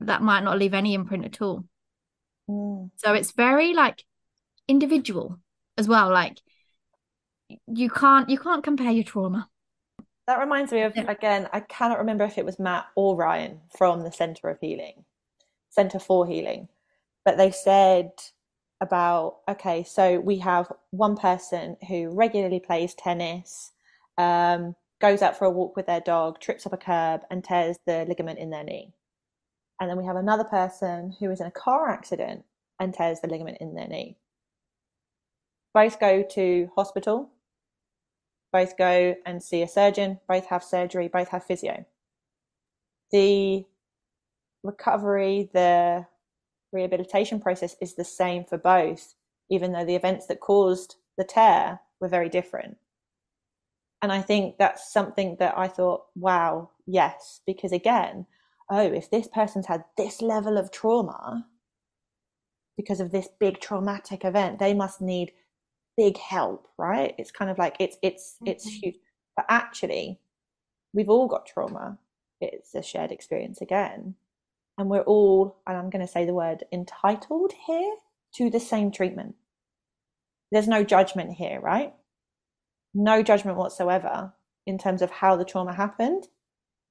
that 0.01 0.23
might 0.23 0.45
not 0.45 0.59
leave 0.59 0.75
any 0.75 0.95
imprint 0.95 1.25
at 1.25 1.41
all. 1.41 1.65
Mm. 2.49 2.91
So 2.97 3.15
it's 3.15 3.33
very 3.33 3.75
like 3.75 4.05
individual 4.67 5.39
as 5.77 5.87
well 5.87 6.09
like 6.09 6.41
you 7.67 7.91
can't 7.91 8.31
you 8.31 8.39
can't 8.39 8.65
compare 8.65 8.91
your 8.91 9.05
trauma 9.05 9.49
that 10.27 10.41
reminds 10.41 10.73
me 10.73 10.83
of 10.83 10.93
yeah. 10.97 11.11
again 11.11 11.49
i 11.53 11.61
cannot 11.61 11.99
remember 11.99 12.25
if 12.25 12.39
it 12.39 12.45
was 12.45 12.59
matt 12.59 12.87
or 12.97 13.17
ryan 13.17 13.61
from 13.77 14.03
the 14.03 14.13
center 14.13 14.49
of 14.49 14.59
healing 14.61 15.05
center 15.71 15.99
for 15.99 16.27
healing 16.27 16.69
but 17.25 17.37
they 17.37 17.51
said 17.51 18.11
about 18.81 19.37
okay 19.49 19.83
so 19.83 20.21
we 20.21 20.39
have 20.39 20.71
one 20.91 21.17
person 21.17 21.77
who 21.89 22.11
regularly 22.11 22.61
plays 22.61 22.95
tennis 22.95 23.73
um, 24.19 24.75
goes 25.01 25.23
out 25.23 25.37
for 25.37 25.45
a 25.45 25.51
walk 25.51 25.77
with 25.77 25.87
their 25.87 26.01
dog 26.01 26.41
trips 26.41 26.67
up 26.67 26.73
a 26.73 26.77
curb 26.77 27.23
and 27.31 27.45
tears 27.45 27.77
the 27.87 28.05
ligament 28.07 28.39
in 28.39 28.51
their 28.51 28.65
knee. 28.65 28.93
And 29.81 29.91
then 29.91 29.99
we 29.99 30.07
have 30.07 30.17
another 30.17 30.45
person 30.45 31.15
who 31.19 31.31
is 31.31 31.41
in 31.41 31.47
a 31.47 31.51
car 31.51 31.91
accident 31.91 32.45
and 32.81 32.95
tears 32.95 33.21
the 33.21 33.29
ligament 33.29 33.59
in 33.61 33.75
their 33.75 33.89
knee. 33.89 34.17
Both 35.75 35.99
go 35.99 36.23
to 36.23 36.71
hospital, 36.77 37.29
both 38.55 38.79
go 38.79 39.17
and 39.27 39.43
see 39.43 39.63
a 39.63 39.69
surgeon, 39.69 40.21
both 40.29 40.47
have 40.47 40.63
surgery, 40.63 41.09
both 41.09 41.29
have 41.31 41.45
physio. 41.45 41.85
The 43.11 43.67
recovery, 44.63 45.51
the 45.53 46.07
rehabilitation 46.73 47.41
process 47.41 47.75
is 47.81 47.95
the 47.95 48.05
same 48.05 48.45
for 48.45 48.57
both, 48.57 49.17
even 49.51 49.73
though 49.73 49.85
the 49.85 49.97
events 49.97 50.27
that 50.27 50.39
caused 50.39 50.95
the 51.19 51.25
tear 51.25 51.81
were 52.01 52.07
very 52.07 52.29
different. 52.29 52.77
And 54.01 54.13
I 54.13 54.23
think 54.23 54.57
that's 54.57 54.93
something 54.93 55.35
that 55.41 55.59
I 55.59 55.67
thought, 55.67 56.05
wow, 56.15 56.71
yes, 56.87 57.41
because 57.45 57.73
again, 57.73 58.25
oh, 58.71 58.87
if 58.93 59.11
this 59.11 59.27
person's 59.27 59.67
had 59.67 59.83
this 59.97 60.23
level 60.23 60.59
of 60.59 60.71
trauma 60.71 61.49
because 62.77 63.01
of 63.01 63.11
this 63.11 63.29
big 63.41 63.59
traumatic 63.59 64.25
event, 64.25 64.61
they 64.61 64.75
must 64.75 65.01
need 65.01 65.33
big 65.97 66.19
help, 66.19 66.69
right? 66.79 67.15
It's 67.19 67.31
kind 67.31 67.51
of 67.51 67.59
like 67.59 67.77
it's 67.81 67.97
it's 68.03 68.35
mm-hmm. 68.37 68.49
it's 68.49 68.65
huge. 68.67 68.97
But 69.37 69.47
actually, 69.49 70.21
we've 70.93 71.09
all 71.09 71.27
got 71.27 71.47
trauma. 71.47 71.99
It's 72.41 72.75
a 72.75 72.83
shared 72.83 73.11
experience 73.11 73.61
again. 73.61 74.15
And 74.77 74.89
we're 74.91 75.03
all, 75.03 75.59
and 75.67 75.77
I'm 75.77 75.91
going 75.91 76.05
to 76.05 76.13
say 76.13 76.25
the 76.25 76.35
word 76.35 76.65
entitled 76.73 77.53
here 77.67 77.95
to 78.37 78.51
the 78.51 78.61
same 78.61 78.91
treatment. 78.91 79.37
There's 80.51 80.69
no 80.69 80.83
judgment 80.83 81.33
here, 81.33 81.61
right? 81.61 81.95
No 82.93 83.23
judgment 83.23 83.57
whatsoever 83.57 84.33
in 84.67 84.79
terms 84.79 85.03
of 85.03 85.11
how 85.11 85.37
the 85.37 85.45
trauma 85.45 85.75
happened. 85.75 86.29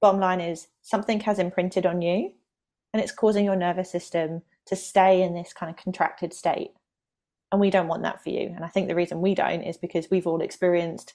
Bottom 0.00 0.20
line 0.20 0.40
is 0.40 0.68
something 0.82 1.20
has 1.20 1.38
imprinted 1.38 1.86
on 1.86 2.02
you 2.02 2.32
and 2.92 3.02
it's 3.02 3.12
causing 3.12 3.44
your 3.44 3.56
nervous 3.56 3.90
system 3.90 4.42
to 4.66 4.76
stay 4.76 5.22
in 5.22 5.34
this 5.34 5.52
kind 5.52 5.70
of 5.70 5.76
contracted 5.76 6.32
state 6.32 6.72
and 7.52 7.60
we 7.60 7.70
don't 7.70 7.88
want 7.88 8.02
that 8.02 8.22
for 8.22 8.30
you. 8.30 8.52
And 8.54 8.64
I 8.64 8.68
think 8.68 8.88
the 8.88 8.94
reason 8.94 9.20
we 9.20 9.34
don't 9.34 9.62
is 9.62 9.76
because 9.76 10.10
we've 10.10 10.26
all 10.26 10.40
experienced 10.40 11.14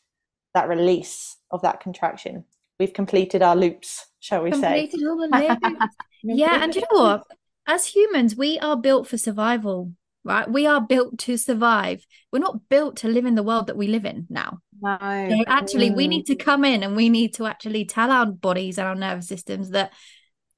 that 0.53 0.69
release 0.69 1.37
of 1.51 1.61
that 1.61 1.79
contraction. 1.79 2.45
we've 2.79 2.93
completed 2.93 3.41
our 3.41 3.55
loops, 3.55 4.05
shall 4.19 4.41
we 4.43 4.51
completed 4.51 4.99
say? 4.99 5.05
all 5.05 5.17
the 5.17 5.27
loops. 5.73 5.95
yeah, 6.23 6.63
and 6.63 6.73
you 6.75 6.81
know 6.81 6.99
what? 6.99 7.23
As 7.67 7.85
humans, 7.85 8.35
we 8.35 8.57
are 8.59 8.77
built 8.77 9.07
for 9.07 9.17
survival, 9.17 9.91
right? 10.23 10.49
We 10.49 10.65
are 10.65 10.81
built 10.81 11.19
to 11.19 11.37
survive. 11.37 12.05
We're 12.31 12.39
not 12.39 12.67
built 12.69 12.95
to 12.97 13.07
live 13.07 13.25
in 13.25 13.35
the 13.35 13.43
world 13.43 13.67
that 13.67 13.77
we 13.77 13.87
live 13.87 14.05
in 14.05 14.25
now. 14.29 14.59
No. 14.81 14.97
So 15.01 15.43
actually, 15.45 15.91
we 15.91 16.07
need 16.07 16.25
to 16.27 16.35
come 16.35 16.63
in 16.63 16.83
and 16.83 16.95
we 16.95 17.09
need 17.09 17.33
to 17.35 17.45
actually 17.45 17.85
tell 17.85 18.11
our 18.11 18.25
bodies 18.25 18.77
and 18.77 18.87
our 18.87 18.95
nervous 18.95 19.27
systems 19.27 19.71
that 19.71 19.91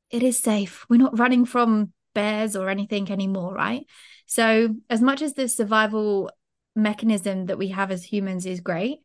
it 0.10 0.24
is 0.24 0.38
safe. 0.40 0.86
We're 0.90 0.98
not 0.98 1.18
running 1.18 1.46
from 1.46 1.92
bears 2.13 2.56
or 2.56 2.70
anything 2.70 3.12
anymore, 3.12 3.54
right? 3.54 3.86
So, 4.31 4.75
as 4.89 5.01
much 5.01 5.21
as 5.21 5.33
the 5.33 5.50
survival 5.50 6.31
mechanism 6.73 7.47
that 7.47 7.57
we 7.57 7.67
have 7.67 7.91
as 7.91 8.01
humans 8.05 8.45
is 8.45 8.61
great, 8.61 9.00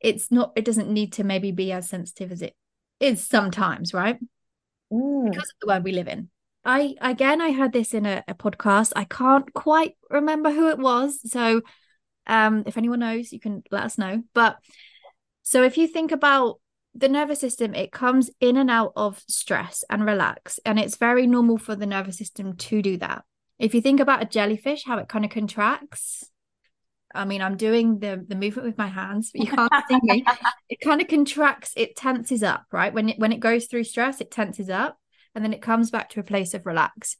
it's 0.00 0.32
not, 0.32 0.54
it 0.56 0.64
doesn't 0.64 0.88
need 0.88 1.12
to 1.14 1.22
maybe 1.22 1.52
be 1.52 1.70
as 1.70 1.86
sensitive 1.86 2.32
as 2.32 2.40
it 2.40 2.56
is 2.98 3.22
sometimes, 3.22 3.92
right? 3.92 4.18
Mm. 4.90 5.30
Because 5.30 5.50
of 5.50 5.56
the 5.60 5.66
world 5.66 5.84
we 5.84 5.92
live 5.92 6.08
in. 6.08 6.30
I 6.64 6.94
again 7.02 7.42
I 7.42 7.52
heard 7.52 7.74
this 7.74 7.92
in 7.92 8.06
a, 8.06 8.24
a 8.26 8.32
podcast. 8.32 8.94
I 8.96 9.04
can't 9.04 9.52
quite 9.52 9.98
remember 10.08 10.50
who 10.50 10.70
it 10.70 10.78
was. 10.78 11.20
So 11.30 11.60
um 12.26 12.62
if 12.64 12.78
anyone 12.78 13.00
knows, 13.00 13.34
you 13.34 13.40
can 13.40 13.64
let 13.70 13.84
us 13.84 13.98
know. 13.98 14.22
But 14.32 14.56
so 15.42 15.62
if 15.62 15.76
you 15.76 15.86
think 15.86 16.10
about 16.10 16.58
the 16.94 17.10
nervous 17.10 17.38
system, 17.38 17.74
it 17.74 17.92
comes 17.92 18.30
in 18.40 18.56
and 18.56 18.70
out 18.70 18.94
of 18.96 19.22
stress 19.28 19.84
and 19.90 20.06
relax. 20.06 20.58
And 20.64 20.78
it's 20.78 20.96
very 20.96 21.26
normal 21.26 21.58
for 21.58 21.76
the 21.76 21.84
nervous 21.84 22.16
system 22.16 22.56
to 22.56 22.80
do 22.80 22.96
that. 22.96 23.24
If 23.64 23.74
you 23.74 23.80
think 23.80 23.98
about 23.98 24.22
a 24.22 24.26
jellyfish, 24.26 24.84
how 24.84 24.98
it 24.98 25.08
kind 25.08 25.24
of 25.24 25.30
contracts. 25.30 26.30
I 27.14 27.24
mean, 27.24 27.40
I'm 27.40 27.56
doing 27.56 27.98
the 27.98 28.22
the 28.28 28.34
movement 28.34 28.66
with 28.66 28.76
my 28.76 28.88
hands, 28.88 29.30
but 29.32 29.40
you 29.40 29.50
can't 29.50 29.72
see 29.88 29.98
me. 30.02 30.22
It 30.68 30.82
kind 30.82 31.00
of 31.00 31.08
contracts, 31.08 31.72
it 31.74 31.96
tenses 31.96 32.42
up, 32.42 32.66
right? 32.70 32.92
When 32.92 33.08
it 33.08 33.18
when 33.18 33.32
it 33.32 33.40
goes 33.40 33.64
through 33.64 33.84
stress, 33.84 34.20
it 34.20 34.30
tenses 34.30 34.68
up 34.68 34.98
and 35.34 35.42
then 35.42 35.54
it 35.54 35.62
comes 35.62 35.90
back 35.90 36.10
to 36.10 36.20
a 36.20 36.24
place 36.24 36.52
of 36.52 36.66
relax. 36.66 37.16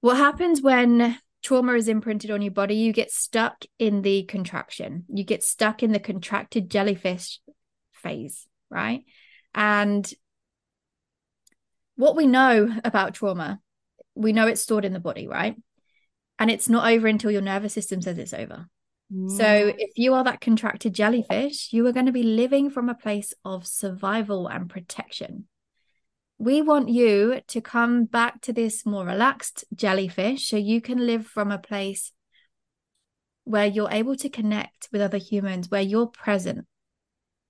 What 0.00 0.16
happens 0.16 0.62
when 0.62 1.18
trauma 1.42 1.74
is 1.74 1.88
imprinted 1.88 2.30
on 2.30 2.40
your 2.40 2.52
body? 2.52 2.76
You 2.76 2.94
get 2.94 3.10
stuck 3.10 3.66
in 3.78 4.00
the 4.00 4.22
contraction, 4.22 5.04
you 5.12 5.24
get 5.24 5.44
stuck 5.44 5.82
in 5.82 5.92
the 5.92 6.00
contracted 6.00 6.70
jellyfish 6.70 7.40
phase, 7.92 8.46
right? 8.70 9.04
And 9.54 10.10
what 11.96 12.16
we 12.16 12.26
know 12.26 12.74
about 12.82 13.12
trauma, 13.12 13.60
we 14.18 14.32
know 14.32 14.48
it's 14.48 14.62
stored 14.62 14.84
in 14.84 14.92
the 14.92 15.00
body, 15.00 15.26
right? 15.28 15.56
And 16.38 16.50
it's 16.50 16.68
not 16.68 16.90
over 16.90 17.06
until 17.06 17.30
your 17.30 17.40
nervous 17.40 17.72
system 17.72 18.02
says 18.02 18.18
it's 18.18 18.34
over. 18.34 18.66
So, 19.28 19.44
Mm. 19.44 19.74
if 19.78 19.96
you 19.96 20.12
are 20.12 20.24
that 20.24 20.42
contracted 20.42 20.92
jellyfish, 20.92 21.72
you 21.72 21.86
are 21.86 21.92
going 21.92 22.06
to 22.06 22.12
be 22.12 22.22
living 22.22 22.68
from 22.68 22.90
a 22.90 22.94
place 22.94 23.32
of 23.42 23.66
survival 23.66 24.48
and 24.48 24.68
protection. 24.68 25.48
We 26.36 26.60
want 26.60 26.90
you 26.90 27.40
to 27.46 27.60
come 27.62 28.04
back 28.04 28.42
to 28.42 28.52
this 28.52 28.84
more 28.84 29.06
relaxed 29.06 29.64
jellyfish 29.74 30.50
so 30.50 30.56
you 30.58 30.82
can 30.82 31.06
live 31.06 31.26
from 31.26 31.50
a 31.50 31.58
place 31.58 32.12
where 33.44 33.66
you're 33.66 33.90
able 33.90 34.16
to 34.16 34.28
connect 34.28 34.88
with 34.92 35.00
other 35.00 35.16
humans, 35.16 35.70
where 35.70 35.80
you're 35.80 36.06
present. 36.06 36.66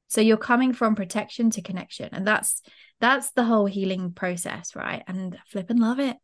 So 0.06 0.20
you're 0.20 0.36
coming 0.36 0.72
from 0.72 0.94
protection 0.94 1.50
to 1.50 1.60
connection. 1.60 2.08
And 2.12 2.24
that's 2.24 2.62
that's 3.00 3.32
the 3.32 3.44
whole 3.44 3.66
healing 3.66 4.12
process, 4.12 4.76
right? 4.76 5.02
And 5.08 5.36
flip 5.48 5.70
and 5.70 5.80
love 5.80 5.98
it. 5.98 6.16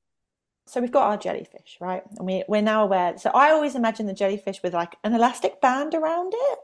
So 0.66 0.80
we've 0.80 0.90
got 0.90 1.08
our 1.08 1.16
jellyfish, 1.16 1.76
right? 1.80 2.02
And 2.16 2.26
we 2.26 2.44
we're 2.48 2.62
now 2.62 2.84
aware. 2.84 3.18
So 3.18 3.30
I 3.30 3.50
always 3.50 3.74
imagine 3.74 4.06
the 4.06 4.14
jellyfish 4.14 4.62
with 4.62 4.74
like 4.74 4.96
an 5.04 5.14
elastic 5.14 5.60
band 5.60 5.94
around 5.94 6.32
it. 6.34 6.58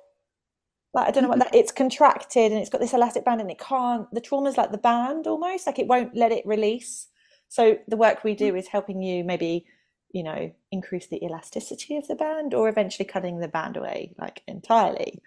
Like 0.95 1.09
I 1.09 1.11
don't 1.11 1.23
know 1.23 1.28
what 1.28 1.38
that 1.38 1.54
it's 1.54 1.73
contracted 1.73 2.50
and 2.50 2.61
it's 2.61 2.71
got 2.71 2.80
this 2.80 2.95
elastic 2.95 3.25
band 3.25 3.40
and 3.40 3.50
it 3.50 3.59
can't 3.59 4.12
the 4.12 4.21
trauma's 4.21 4.57
like 4.57 4.73
the 4.73 4.78
band 4.78 5.26
almost, 5.26 5.66
like 5.66 5.78
it 5.78 5.87
won't 5.87 6.16
let 6.16 6.33
it 6.33 6.47
release. 6.47 7.09
So 7.49 7.78
the 7.88 7.97
work 7.97 8.25
we 8.25 8.35
do 8.35 8.55
is 8.55 8.68
helping 8.68 9.03
you 9.03 9.25
maybe, 9.25 9.66
you 10.12 10.22
know, 10.22 10.53
increase 10.70 11.09
the 11.09 11.22
elasticity 11.22 11.96
of 11.96 12.09
the 12.09 12.14
band 12.14 12.55
or 12.55 12.68
eventually 12.68 13.07
cutting 13.07 13.40
the 13.40 13.48
band 13.48 13.77
away 13.77 14.14
like 14.18 14.42
entirely. 14.46 15.20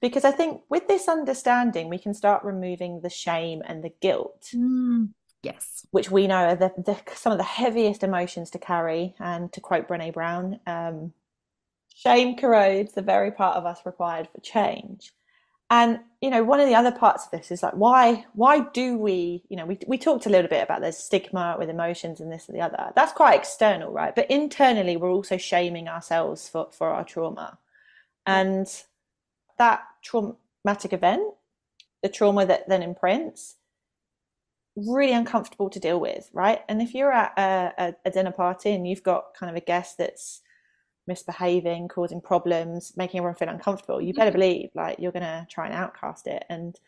Because 0.00 0.24
I 0.24 0.32
think 0.32 0.60
with 0.68 0.86
this 0.86 1.08
understanding 1.08 1.88
we 1.88 1.98
can 1.98 2.14
start 2.14 2.44
removing 2.44 3.00
the 3.00 3.10
shame 3.10 3.62
and 3.64 3.82
the 3.82 3.92
guilt 4.00 4.50
Mm, 4.54 5.10
yes. 5.42 5.86
which 5.90 6.10
we 6.10 6.26
know 6.26 6.48
are 6.48 6.56
the, 6.56 6.72
the, 6.76 6.98
some 7.14 7.32
of 7.32 7.38
the 7.38 7.44
heaviest 7.44 8.02
emotions 8.02 8.50
to 8.50 8.58
carry. 8.58 9.14
And 9.18 9.52
to 9.52 9.60
quote 9.60 9.88
Brene 9.88 10.12
Brown, 10.12 10.60
um, 10.66 11.12
shame 11.94 12.36
corrodes 12.36 12.92
the 12.92 13.02
very 13.02 13.30
part 13.30 13.56
of 13.56 13.66
us 13.66 13.84
required 13.84 14.28
for 14.32 14.40
change. 14.40 15.12
And 15.72 16.00
you 16.20 16.28
know, 16.28 16.44
one 16.44 16.60
of 16.60 16.68
the 16.68 16.74
other 16.74 16.92
parts 16.92 17.24
of 17.24 17.30
this 17.30 17.50
is 17.50 17.62
like, 17.62 17.72
why 17.72 18.26
why 18.34 18.60
do 18.74 18.98
we? 18.98 19.42
You 19.48 19.56
know, 19.56 19.64
we 19.64 19.78
we 19.86 19.96
talked 19.96 20.26
a 20.26 20.28
little 20.28 20.50
bit 20.50 20.62
about 20.62 20.82
the 20.82 20.92
stigma 20.92 21.56
with 21.58 21.70
emotions 21.70 22.20
and 22.20 22.30
this 22.30 22.46
and 22.46 22.54
the 22.54 22.62
other. 22.62 22.92
That's 22.94 23.12
quite 23.12 23.38
external, 23.38 23.90
right? 23.90 24.14
But 24.14 24.30
internally, 24.30 24.98
we're 24.98 25.10
also 25.10 25.38
shaming 25.38 25.88
ourselves 25.88 26.46
for 26.46 26.68
for 26.72 26.90
our 26.90 27.04
trauma, 27.04 27.58
and 28.26 28.66
that 29.56 29.82
traumatic 30.02 30.92
event, 30.92 31.34
the 32.02 32.10
trauma 32.10 32.44
that 32.44 32.68
then 32.68 32.82
imprints, 32.82 33.56
really 34.76 35.12
uncomfortable 35.12 35.68
to 35.70 35.80
deal 35.80 36.00
with, 36.00 36.28
right? 36.32 36.60
And 36.68 36.80
if 36.80 36.94
you're 36.94 37.12
at 37.12 37.32
a, 37.36 37.72
a, 37.78 37.94
a, 38.06 38.10
dinner 38.10 38.32
party 38.32 38.72
and 38.72 38.86
you've 38.86 39.02
got 39.02 39.34
kind 39.38 39.50
of 39.50 39.56
a 39.56 39.64
guest 39.64 39.98
that's 39.98 40.40
misbehaving, 41.06 41.88
causing 41.88 42.20
problems, 42.20 42.92
making 42.96 43.18
everyone 43.18 43.36
feel 43.36 43.48
uncomfortable, 43.48 44.00
you 44.00 44.14
better 44.14 44.30
believe 44.30 44.70
like 44.74 44.98
you're 44.98 45.12
to 45.12 45.46
try 45.50 45.66
and 45.66 45.74
outcast 45.74 46.26
it. 46.26 46.44
And 46.48 46.78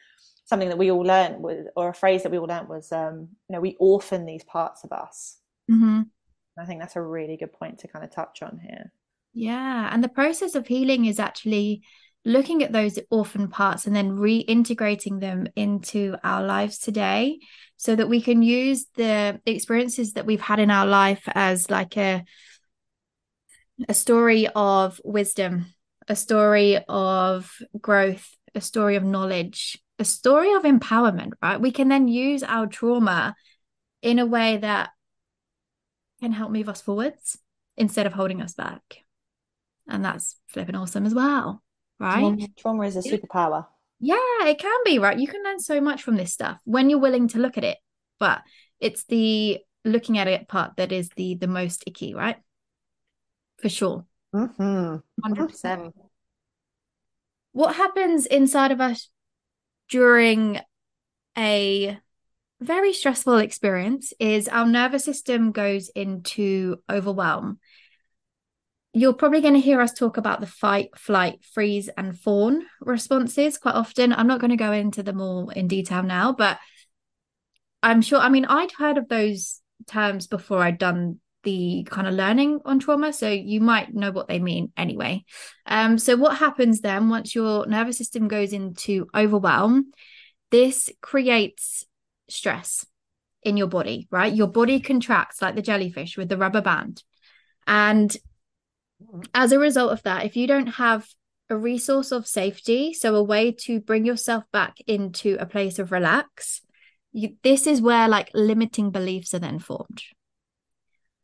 something 0.45 0.69
that 0.69 0.79
we 0.79 0.91
all 0.91 1.03
learned 1.03 1.43
was, 1.43 1.67
or 1.77 1.91
a 1.91 1.95
phrase 1.95 2.23
that 2.23 2.33
we 2.33 2.39
all 2.39 2.47
learned 2.47 2.69
was, 2.69 2.91
um, 2.93 3.29
you 3.49 3.55
know, 3.55 3.61
we 3.61 3.77
orphan 3.79 4.25
these 4.25 4.45
parts 4.45 4.85
of 4.85 4.93
us. 4.93 5.39
Mm-hmm. 5.71 6.03
I 6.59 6.65
think 6.65 6.81
that's 6.81 6.97
a 6.97 7.03
really 7.03 7.37
good 7.37 7.53
point 7.53 7.81
to 7.81 7.89
kind 7.89 8.05
of 8.05 8.11
touch 8.11 8.43
on 8.43 8.61
here. 8.63 8.93
Yeah. 9.35 9.89
And 9.93 10.03
the 10.03 10.09
process 10.09 10.55
of 10.55 10.67
healing 10.67 11.07
is 11.07 11.19
actually 11.19 11.83
looking 12.25 12.63
at 12.63 12.73
those 12.73 12.99
orphan 13.11 13.49
parts 13.49 13.87
and 13.87 13.95
then 13.95 14.17
reintegrating 14.17 15.21
them 15.21 15.47
into 15.57 16.17
our 16.25 16.43
lives 16.43 16.79
today 16.79 17.39
so 17.77 17.95
that 17.95 18.09
we 18.09 18.21
can 18.21 18.43
use 18.43 18.87
the 18.97 19.41
experiences 19.45 20.15
that 20.15 20.25
we've 20.25 20.41
had 20.41 20.59
in 20.59 20.71
our 20.71 20.87
life 20.87 21.23
as 21.29 21.71
like 21.71 21.97
a 21.97 22.25
a 23.89 23.95
story 23.95 24.47
of 24.55 25.01
wisdom 25.05 25.67
a 26.09 26.17
story 26.17 26.79
of 26.89 27.53
growth 27.81 28.37
a 28.55 28.61
story 28.61 28.97
of 28.97 29.03
knowledge 29.03 29.83
a 29.99 30.05
story 30.05 30.53
of 30.55 30.63
empowerment 30.63 31.33
right? 31.43 31.61
We 31.61 31.73
can 31.73 31.89
then 31.89 32.09
use 32.09 32.43
our 32.43 32.67
trauma 32.67 33.35
in 34.01 34.19
a 34.19 34.27
way 34.27 34.57
that 34.59 34.91
can 36.21 36.33
help 36.33 36.51
move 36.51 36.69
us 36.69 36.81
forwards 36.81 37.39
instead 37.77 38.07
of 38.07 38.13
holding 38.13 38.41
us 38.41 38.55
back. 38.55 38.99
And 39.89 40.05
that's 40.05 40.37
flipping 40.49 40.77
awesome 40.77 41.05
as 41.05 41.15
well 41.15 41.64
right? 41.99 42.21
Trauma, 42.21 42.49
trauma 42.57 42.83
is 42.87 42.97
a 42.97 43.01
superpower. 43.01 43.67
Yeah 44.01 44.17
it 44.43 44.59
can 44.59 44.81
be 44.85 44.99
right? 44.99 45.19
You 45.19 45.29
can 45.29 45.43
learn 45.43 45.61
so 45.61 45.81
much 45.81 46.03
from 46.03 46.17
this 46.17 46.33
stuff 46.33 46.59
when 46.65 46.91
you're 46.91 46.99
willing 46.99 47.29
to 47.29 47.39
look 47.39 47.57
at 47.57 47.65
it 47.65 47.79
but 48.19 48.43
it's 48.81 49.05
the 49.05 49.59
looking 49.85 50.19
at 50.19 50.29
it 50.29 50.49
part 50.49 50.77
that 50.77 50.93
is 50.93 51.09
the 51.17 51.37
the 51.37 51.47
most 51.47 51.85
icky 51.87 52.15
right? 52.15 52.37
For 53.59 53.69
sure. 53.69 54.05
Mm-hmm. 54.35 54.97
100% 55.25 55.93
what 57.53 57.77
happens 57.77 58.27
inside 58.27 58.73
of 58.73 58.81
us 58.81 59.09
during 59.89 60.61
a 61.39 61.99
very 62.61 62.93
stressful 62.93 63.39
experience 63.39 64.13
is 64.19 64.49
our 64.49 64.67
nervous 64.67 65.05
system 65.05 65.53
goes 65.53 65.89
into 65.91 66.77
overwhelm 66.91 67.59
you're 68.95 69.13
probably 69.13 69.41
going 69.41 69.55
to 69.55 69.61
hear 69.61 69.81
us 69.81 69.93
talk 69.93 70.17
about 70.17 70.41
the 70.41 70.47
fight, 70.47 70.97
flight, 70.97 71.45
freeze, 71.53 71.89
and 71.97 72.19
fawn 72.19 72.65
responses 72.81 73.59
quite 73.59 73.75
often. 73.75 74.13
I'm 74.13 74.29
not 74.29 74.41
going 74.41 74.53
to 74.53 74.57
go 74.57 74.73
into 74.73 75.03
them 75.03 75.21
all 75.21 75.51
in 75.51 75.67
detail 75.67 76.05
now, 76.05 76.33
but 76.33 76.59
I'm 77.83 78.03
sure, 78.03 78.21
I 78.21 78.29
mean, 78.29 78.45
I'd 78.45 78.71
heard 78.73 78.97
of 78.97 79.09
those 79.09 79.61
terms 79.89 80.29
before 80.29 80.63
I'd 80.63 80.79
done 80.79 81.19
the 81.43 81.87
kind 81.91 82.07
of 82.07 82.15
learning 82.15 82.61
on 82.65 82.79
trauma. 82.79 83.13
So 83.13 83.29
you 83.29 83.61
might 83.61 83.93
know 83.93 84.13
what 84.13 84.29
they 84.29 84.39
mean 84.39 84.73
anyway. 84.77 85.25
Um, 85.67 85.99
so, 85.99 86.17
what 86.17 86.39
happens 86.39 86.81
then 86.81 87.11
once 87.11 87.35
your 87.35 87.67
nervous 87.67 87.99
system 87.99 88.29
goes 88.29 88.53
into 88.53 89.09
overwhelm? 89.15 89.93
This 90.51 90.89
creates 91.03 91.85
stress 92.29 92.87
in 93.43 93.57
your 93.57 93.67
body, 93.67 94.07
right? 94.11 94.33
Your 94.33 94.47
body 94.47 94.81
contracts 94.81 95.43
like 95.43 95.57
the 95.57 95.63
jellyfish 95.63 96.17
with 96.17 96.29
the 96.29 96.39
rubber 96.39 96.63
band. 96.63 97.03
And 97.67 98.17
as 99.33 99.53
a 99.53 99.59
result 99.59 99.93
of 99.93 100.03
that, 100.03 100.25
if 100.25 100.37
you 100.37 100.47
don't 100.47 100.67
have 100.67 101.07
a 101.51 101.57
resource 101.57 102.13
of 102.13 102.27
safety, 102.27 102.93
so 102.93 103.15
a 103.15 103.23
way 103.23 103.53
to 103.53 103.81
bring 103.81 104.05
yourself 104.05 104.45
back 104.53 104.79
into 104.87 105.37
a 105.39 105.47
place 105.47 105.79
of 105.79 105.93
relax, 105.93 106.63
you, 107.13 107.37
this 107.43 107.67
is 107.67 107.81
where 107.81 108.09
like 108.09 108.31
limiting 108.35 108.91
beliefs 108.91 109.35
are 109.35 109.39
then 109.39 109.59
formed. 109.59 110.03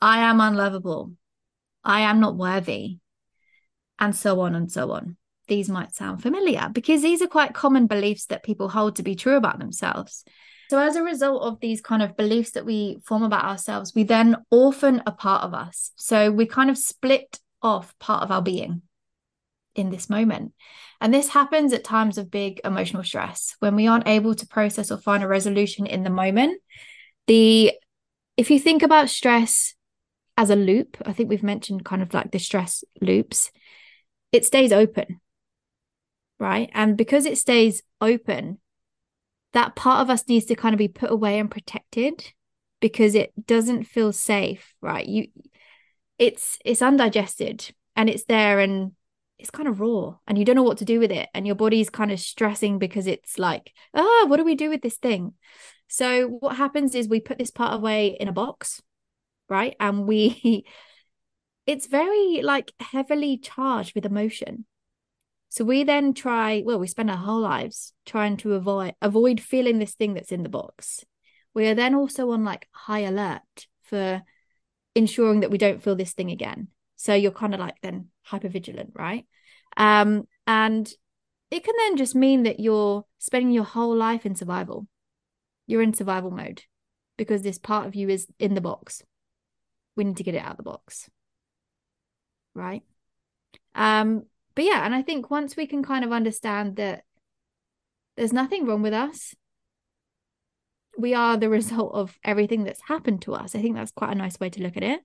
I 0.01 0.19
am 0.19 0.41
unlovable. 0.41 1.13
I 1.85 2.03
am 2.03 2.21
not 2.21 2.37
worthy. 2.37 2.99
And 3.99 4.15
so 4.17 4.41
on 4.41 4.55
and 4.55 4.71
so 4.71 4.93
on. 4.93 5.17
these 5.49 5.69
might 5.69 5.95
sound 5.95 6.23
familiar 6.23 6.71
because 6.73 7.03
these 7.03 7.21
are 7.21 7.27
quite 7.27 7.53
common 7.53 7.87
beliefs 7.87 8.27
that 8.27 8.45
people 8.45 8.69
hold 8.69 8.97
to 8.97 9.03
be 9.03 9.15
true 9.15 9.37
about 9.37 9.59
themselves. 9.59 10.25
So, 10.71 10.79
as 10.79 10.95
a 10.95 11.03
result 11.03 11.43
of 11.43 11.59
these 11.61 11.81
kind 11.81 12.01
of 12.01 12.17
beliefs 12.17 12.53
that 12.53 12.65
we 12.65 12.99
form 13.05 13.25
about 13.25 13.45
ourselves, 13.45 13.93
we 13.93 14.05
then 14.05 14.37
orphan 14.51 15.03
a 15.05 15.11
part 15.11 15.43
of 15.43 15.53
us. 15.53 15.91
So, 15.97 16.31
we 16.31 16.47
kind 16.47 16.71
of 16.71 16.79
split 16.79 17.41
off 17.63 17.99
part 17.99 18.23
of 18.23 18.31
our 18.31 18.43
being 18.43 18.83
in 19.75 19.91
this 19.91 20.11
moment. 20.11 20.53
And 21.01 21.15
this 21.15 21.29
happens 21.29 21.73
at 21.73 21.85
times 21.85 22.19
of 22.19 22.31
big 22.31 22.61
emotional 22.65 23.05
stress 23.05 23.57
when 23.61 23.75
we 23.75 23.87
aren't 23.87 24.09
able 24.09 24.35
to 24.35 24.47
process 24.47 24.91
or 24.91 24.99
find 24.99 25.23
a 25.23 25.29
resolution 25.29 25.87
in 25.87 26.03
the 26.03 26.11
moment. 26.11 26.61
The 27.27 27.73
if 28.37 28.51
you 28.51 28.59
think 28.59 28.83
about 28.83 29.11
stress 29.11 29.75
as 30.37 30.51
a 30.51 30.57
loop, 30.57 30.97
I 31.05 31.13
think 31.13 31.29
we've 31.29 31.43
mentioned 31.43 31.85
kind 31.85 32.03
of 32.03 32.15
like 32.15 32.31
the 32.31 32.39
stress 32.39 32.83
loops, 33.01 33.51
it 34.33 34.45
stays 34.45 34.73
open. 34.73 35.21
Right? 36.39 36.71
And 36.73 36.97
because 36.97 37.27
it 37.27 37.37
stays 37.37 37.83
open, 38.01 38.59
that 39.53 39.77
part 39.77 40.01
of 40.01 40.11
us 40.11 40.27
needs 40.27 40.47
to 40.47 40.55
kind 40.55 40.75
of 40.75 40.79
be 40.79 40.89
put 40.89 41.11
away 41.11 41.39
and 41.39 41.51
protected 41.51 42.33
because 42.81 43.15
it 43.15 43.33
doesn't 43.47 43.85
feel 43.85 44.13
safe, 44.13 44.75
right? 44.81 45.07
You 45.07 45.29
it's 46.21 46.59
it's 46.65 46.83
undigested 46.83 47.73
and 47.97 48.09
it's 48.09 48.25
there 48.25 48.61
and 48.61 48.93
it's 49.39 49.51
kind 49.51 49.67
of 49.67 49.81
raw 49.81 50.15
and 50.29 50.37
you 50.37 50.45
don't 50.45 50.55
know 50.55 50.63
what 50.63 50.79
to 50.79 50.85
do 50.85 51.01
with 51.01 51.11
it 51.11 51.31
and 51.33 51.47
your 51.47 51.57
body's 51.57 51.89
kind 51.89 52.13
of 52.13 52.21
stressing 52.21 52.79
because 52.79 53.07
it's 53.07 53.39
like 53.39 53.73
ah 53.95 54.27
what 54.27 54.37
do 54.37 54.45
we 54.45 54.55
do 54.55 54.69
with 54.69 54.83
this 54.83 54.99
thing? 54.99 55.33
So 55.89 56.29
what 56.29 56.57
happens 56.57 56.95
is 56.95 57.09
we 57.09 57.21
put 57.21 57.39
this 57.39 57.51
part 57.51 57.75
away 57.75 58.17
in 58.21 58.29
a 58.29 58.33
box 58.33 58.83
right? 59.49 59.75
And 59.81 60.07
we 60.07 60.65
it's 61.67 61.87
very 61.87 62.41
like 62.43 62.73
heavily 62.81 63.39
charged 63.39 63.95
with 63.95 64.07
emotion. 64.07 64.67
So 65.49 65.65
we 65.65 65.83
then 65.85 66.15
try 66.15 66.63
well 66.65 66.79
we 66.79 66.87
spend 66.87 67.11
our 67.11 67.17
whole 67.17 67.41
lives 67.41 67.93
trying 68.07 68.37
to 68.39 68.55
avoid 68.55 68.95
avoid 69.03 69.41
feeling 69.41 69.79
this 69.79 69.95
thing 69.95 70.15
that's 70.15 70.33
in 70.33 70.43
the 70.43 70.49
box. 70.49 71.05
We 71.55 71.67
are 71.67 71.75
then 71.75 71.95
also 71.95 72.31
on 72.31 72.45
like 72.45 72.69
high 72.73 73.01
alert 73.01 73.67
for 73.83 74.23
ensuring 74.95 75.41
that 75.41 75.51
we 75.51 75.59
don't 75.59 75.83
feel 75.83 75.97
this 75.97 76.13
thing 76.13 76.31
again 76.31 76.69
so 77.01 77.15
you're 77.15 77.33
kind 77.33 77.55
of 77.55 77.61
like 77.61 77.81
then 77.81 78.09
hyper 78.25 78.51
vigilant, 78.51 78.93
right? 78.95 79.25
Um, 79.79 80.29
and 80.47 80.87
it 81.51 81.65
can 81.65 81.75
then 81.79 81.97
just 81.97 82.15
mean 82.15 82.43
that 82.43 82.61
you're 82.61 83.07
spending 83.19 83.53
your 83.53 83.65
whole 83.65 83.97
life 83.97 84.27
in 84.27 84.35
survival. 84.35 84.87
You're 85.67 85.81
in 85.81 85.95
survival 85.95 86.31
mode 86.31 86.65
because 87.17 87.41
this 87.41 87.57
part 87.57 87.87
of 87.87 87.95
you 87.95 88.11
is 88.11 88.27
in 88.39 88.53
the 88.53 88.61
box. 88.61 89.03
We 89.97 90.05
need 90.05 90.19
to 90.19 90.23
get 90.23 90.35
it 90.35 90.45
out 90.45 90.51
of 90.51 90.57
the 90.59 90.63
box. 90.63 91.09
Right. 92.55 92.83
Um, 93.75 94.25
but 94.55 94.67
yeah, 94.67 94.85
and 94.85 94.95
I 94.95 95.01
think 95.01 95.31
once 95.31 95.57
we 95.57 95.67
can 95.67 95.83
kind 95.83 96.05
of 96.05 96.13
understand 96.13 96.77
that 96.77 97.05
there's 98.19 98.35
nothing 98.35 98.67
wrong 98.67 98.83
with 98.83 98.93
us, 98.93 99.35
we 100.99 101.15
are 101.15 101.37
the 101.37 101.49
result 101.59 101.95
of 101.95 102.19
everything 102.25 102.65
that's 102.65 102.83
happened 102.83 103.23
to 103.23 103.35
us. 103.35 103.55
I 103.55 103.63
think 103.63 103.77
that's 103.77 103.93
quite 103.93 104.13
a 104.13 104.19
nice 104.19 104.39
way 104.41 104.51
to 104.51 104.63
look 104.63 104.77
at 104.77 104.83
it. 104.83 105.01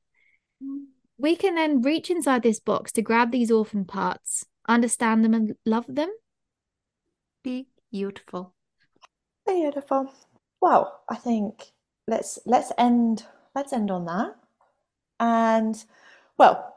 We 1.18 1.36
can 1.36 1.56
then 1.56 1.82
reach 1.82 2.10
inside 2.10 2.44
this 2.44 2.60
box 2.60 2.92
to 2.94 3.02
grab 3.02 3.32
these 3.32 3.52
orphan 3.52 3.86
parts, 3.86 4.46
understand 4.68 5.24
them, 5.24 5.34
and 5.34 5.56
love 5.66 5.86
them. 5.88 6.10
Be 7.44 7.68
beautiful. 7.92 8.54
Beautiful. 9.48 10.12
Well, 10.62 11.02
I 11.08 11.16
think 11.16 11.72
let's 12.08 12.40
let's 12.46 12.72
end 12.78 13.24
let's 13.56 13.72
end 13.72 13.92
on 13.92 14.06
that. 14.06 14.36
And 15.20 15.82
well, 16.38 16.76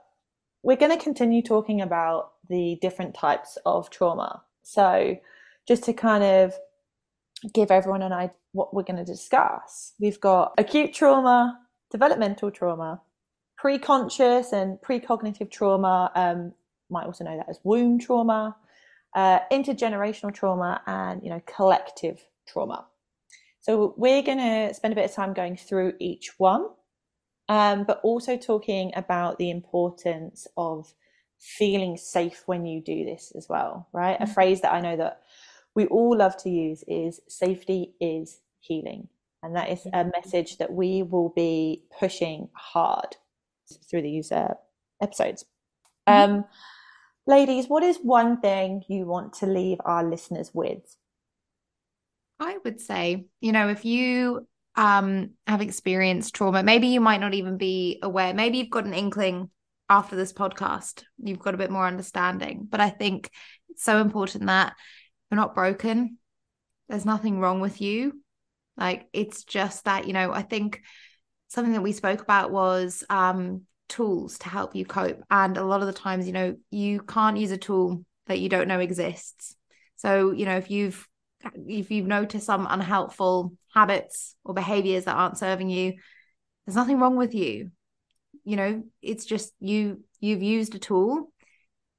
we're 0.62 0.76
going 0.76 0.96
to 0.96 1.02
continue 1.02 1.42
talking 1.42 1.80
about 1.80 2.32
the 2.48 2.78
different 2.80 3.14
types 3.14 3.58
of 3.66 3.90
trauma. 3.90 4.42
So, 4.62 5.16
just 5.66 5.84
to 5.84 5.92
kind 5.92 6.22
of 6.22 6.54
give 7.52 7.70
everyone 7.70 8.02
an 8.02 8.12
idea 8.12 8.34
what 8.58 8.74
we're 8.74 8.82
going 8.82 9.04
to 9.04 9.04
discuss, 9.04 9.94
we've 9.98 10.20
got 10.20 10.52
acute 10.58 10.92
trauma, 10.92 11.58
developmental 11.90 12.50
trauma, 12.50 13.00
Preconscious 13.62 14.52
and 14.52 14.78
precognitive 14.78 15.50
trauma, 15.50 16.12
um, 16.14 16.52
might 16.90 17.06
also 17.06 17.24
know 17.24 17.36
that 17.36 17.48
as 17.48 17.58
womb 17.64 17.98
trauma, 17.98 18.56
uh, 19.16 19.40
intergenerational 19.50 20.32
trauma, 20.32 20.80
and 20.86 21.24
you 21.24 21.30
know 21.30 21.42
collective 21.44 22.24
trauma. 22.46 22.86
So 23.60 23.94
we're 23.96 24.22
going 24.22 24.38
to 24.38 24.72
spend 24.74 24.92
a 24.92 24.94
bit 24.94 25.06
of 25.06 25.12
time 25.12 25.32
going 25.32 25.56
through 25.56 25.94
each 25.98 26.38
one, 26.38 26.68
um, 27.48 27.82
but 27.82 28.00
also 28.04 28.36
talking 28.36 28.92
about 28.94 29.38
the 29.38 29.50
importance 29.50 30.46
of 30.56 30.94
feeling 31.40 31.96
safe 31.96 32.44
when 32.46 32.64
you 32.64 32.80
do 32.80 33.04
this 33.04 33.32
as 33.36 33.48
well. 33.48 33.88
Right, 33.92 34.14
mm-hmm. 34.14 34.30
a 34.30 34.34
phrase 34.34 34.60
that 34.60 34.72
I 34.72 34.80
know 34.80 34.96
that 34.98 35.22
we 35.74 35.86
all 35.86 36.16
love 36.16 36.36
to 36.44 36.48
use 36.48 36.84
is 36.86 37.20
"safety 37.26 37.94
is 38.00 38.38
healing." 38.60 39.08
And 39.42 39.54
that 39.56 39.70
is 39.70 39.86
a 39.92 40.04
message 40.04 40.58
that 40.58 40.72
we 40.72 41.02
will 41.02 41.28
be 41.28 41.84
pushing 41.98 42.48
hard 42.54 43.16
through 43.88 44.02
these 44.02 44.32
uh, 44.32 44.54
episodes. 45.00 45.44
Mm-hmm. 46.08 46.32
Um, 46.32 46.44
ladies, 47.26 47.68
what 47.68 47.82
is 47.82 47.98
one 48.02 48.40
thing 48.40 48.82
you 48.88 49.06
want 49.06 49.34
to 49.34 49.46
leave 49.46 49.78
our 49.84 50.02
listeners 50.02 50.50
with? 50.52 50.96
I 52.40 52.58
would 52.64 52.80
say, 52.80 53.26
you 53.40 53.52
know, 53.52 53.68
if 53.68 53.84
you 53.84 54.46
um, 54.76 55.30
have 55.46 55.60
experienced 55.60 56.34
trauma, 56.34 56.62
maybe 56.62 56.88
you 56.88 57.00
might 57.00 57.20
not 57.20 57.34
even 57.34 57.56
be 57.56 57.98
aware. 58.02 58.32
Maybe 58.32 58.58
you've 58.58 58.70
got 58.70 58.84
an 58.84 58.94
inkling 58.94 59.50
after 59.90 60.16
this 60.16 60.32
podcast, 60.32 61.04
you've 61.22 61.38
got 61.38 61.54
a 61.54 61.58
bit 61.58 61.70
more 61.70 61.86
understanding. 61.86 62.66
But 62.68 62.80
I 62.80 62.90
think 62.90 63.30
it's 63.70 63.82
so 63.82 64.00
important 64.00 64.46
that 64.46 64.74
you're 65.30 65.36
not 65.36 65.54
broken. 65.54 66.18
There's 66.88 67.06
nothing 67.06 67.40
wrong 67.40 67.60
with 67.60 67.80
you. 67.80 68.20
Like, 68.78 69.08
it's 69.12 69.44
just 69.44 69.84
that, 69.84 70.06
you 70.06 70.12
know, 70.12 70.32
I 70.32 70.42
think 70.42 70.82
something 71.48 71.72
that 71.72 71.82
we 71.82 71.92
spoke 71.92 72.22
about 72.22 72.50
was 72.50 73.04
um, 73.10 73.62
tools 73.88 74.38
to 74.38 74.48
help 74.48 74.74
you 74.74 74.84
cope. 74.84 75.22
And 75.30 75.56
a 75.56 75.64
lot 75.64 75.80
of 75.80 75.86
the 75.86 75.92
times, 75.92 76.26
you 76.26 76.32
know, 76.32 76.56
you 76.70 77.00
can't 77.00 77.38
use 77.38 77.50
a 77.50 77.56
tool 77.56 78.04
that 78.26 78.38
you 78.38 78.48
don't 78.48 78.68
know 78.68 78.80
exists. 78.80 79.56
So, 79.96 80.30
you 80.30 80.46
know, 80.46 80.56
if 80.56 80.70
you've 80.70 81.06
if 81.54 81.90
you've 81.90 82.06
noticed 82.06 82.46
some 82.46 82.66
unhelpful 82.68 83.52
habits 83.72 84.36
or 84.44 84.54
behaviors 84.54 85.04
that 85.04 85.14
aren't 85.14 85.38
serving 85.38 85.70
you, 85.70 85.94
there's 86.66 86.76
nothing 86.76 86.98
wrong 86.98 87.16
with 87.16 87.34
you. 87.34 87.70
You 88.44 88.56
know, 88.56 88.82
it's 89.02 89.24
just 89.24 89.52
you 89.60 90.04
you've 90.20 90.42
used 90.42 90.74
a 90.74 90.78
tool 90.78 91.32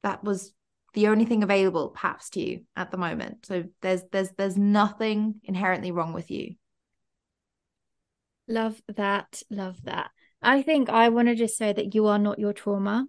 that 0.03 0.23
was 0.23 0.53
the 0.93 1.07
only 1.07 1.25
thing 1.25 1.43
available 1.43 1.89
perhaps 1.89 2.29
to 2.31 2.41
you 2.41 2.63
at 2.75 2.91
the 2.91 2.97
moment. 2.97 3.45
So 3.45 3.65
there's 3.81 4.03
there's 4.11 4.31
there's 4.37 4.57
nothing 4.57 5.35
inherently 5.43 5.91
wrong 5.91 6.13
with 6.13 6.31
you. 6.31 6.55
Love 8.49 8.81
that. 8.95 9.43
Love 9.49 9.83
that. 9.83 10.09
I 10.41 10.63
think 10.63 10.89
I 10.89 11.09
want 11.09 11.27
to 11.27 11.35
just 11.35 11.55
say 11.55 11.71
that 11.71 11.93
you 11.93 12.07
are 12.07 12.19
not 12.19 12.39
your 12.39 12.51
trauma. 12.51 13.07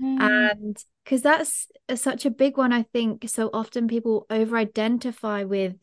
Mm. 0.00 0.20
And 0.20 0.76
because 1.04 1.22
that's 1.22 1.68
such 1.96 2.24
a 2.24 2.30
big 2.30 2.56
one, 2.56 2.72
I 2.72 2.84
think 2.84 3.28
so 3.28 3.50
often 3.52 3.88
people 3.88 4.24
over 4.30 4.56
identify 4.56 5.42
with 5.42 5.74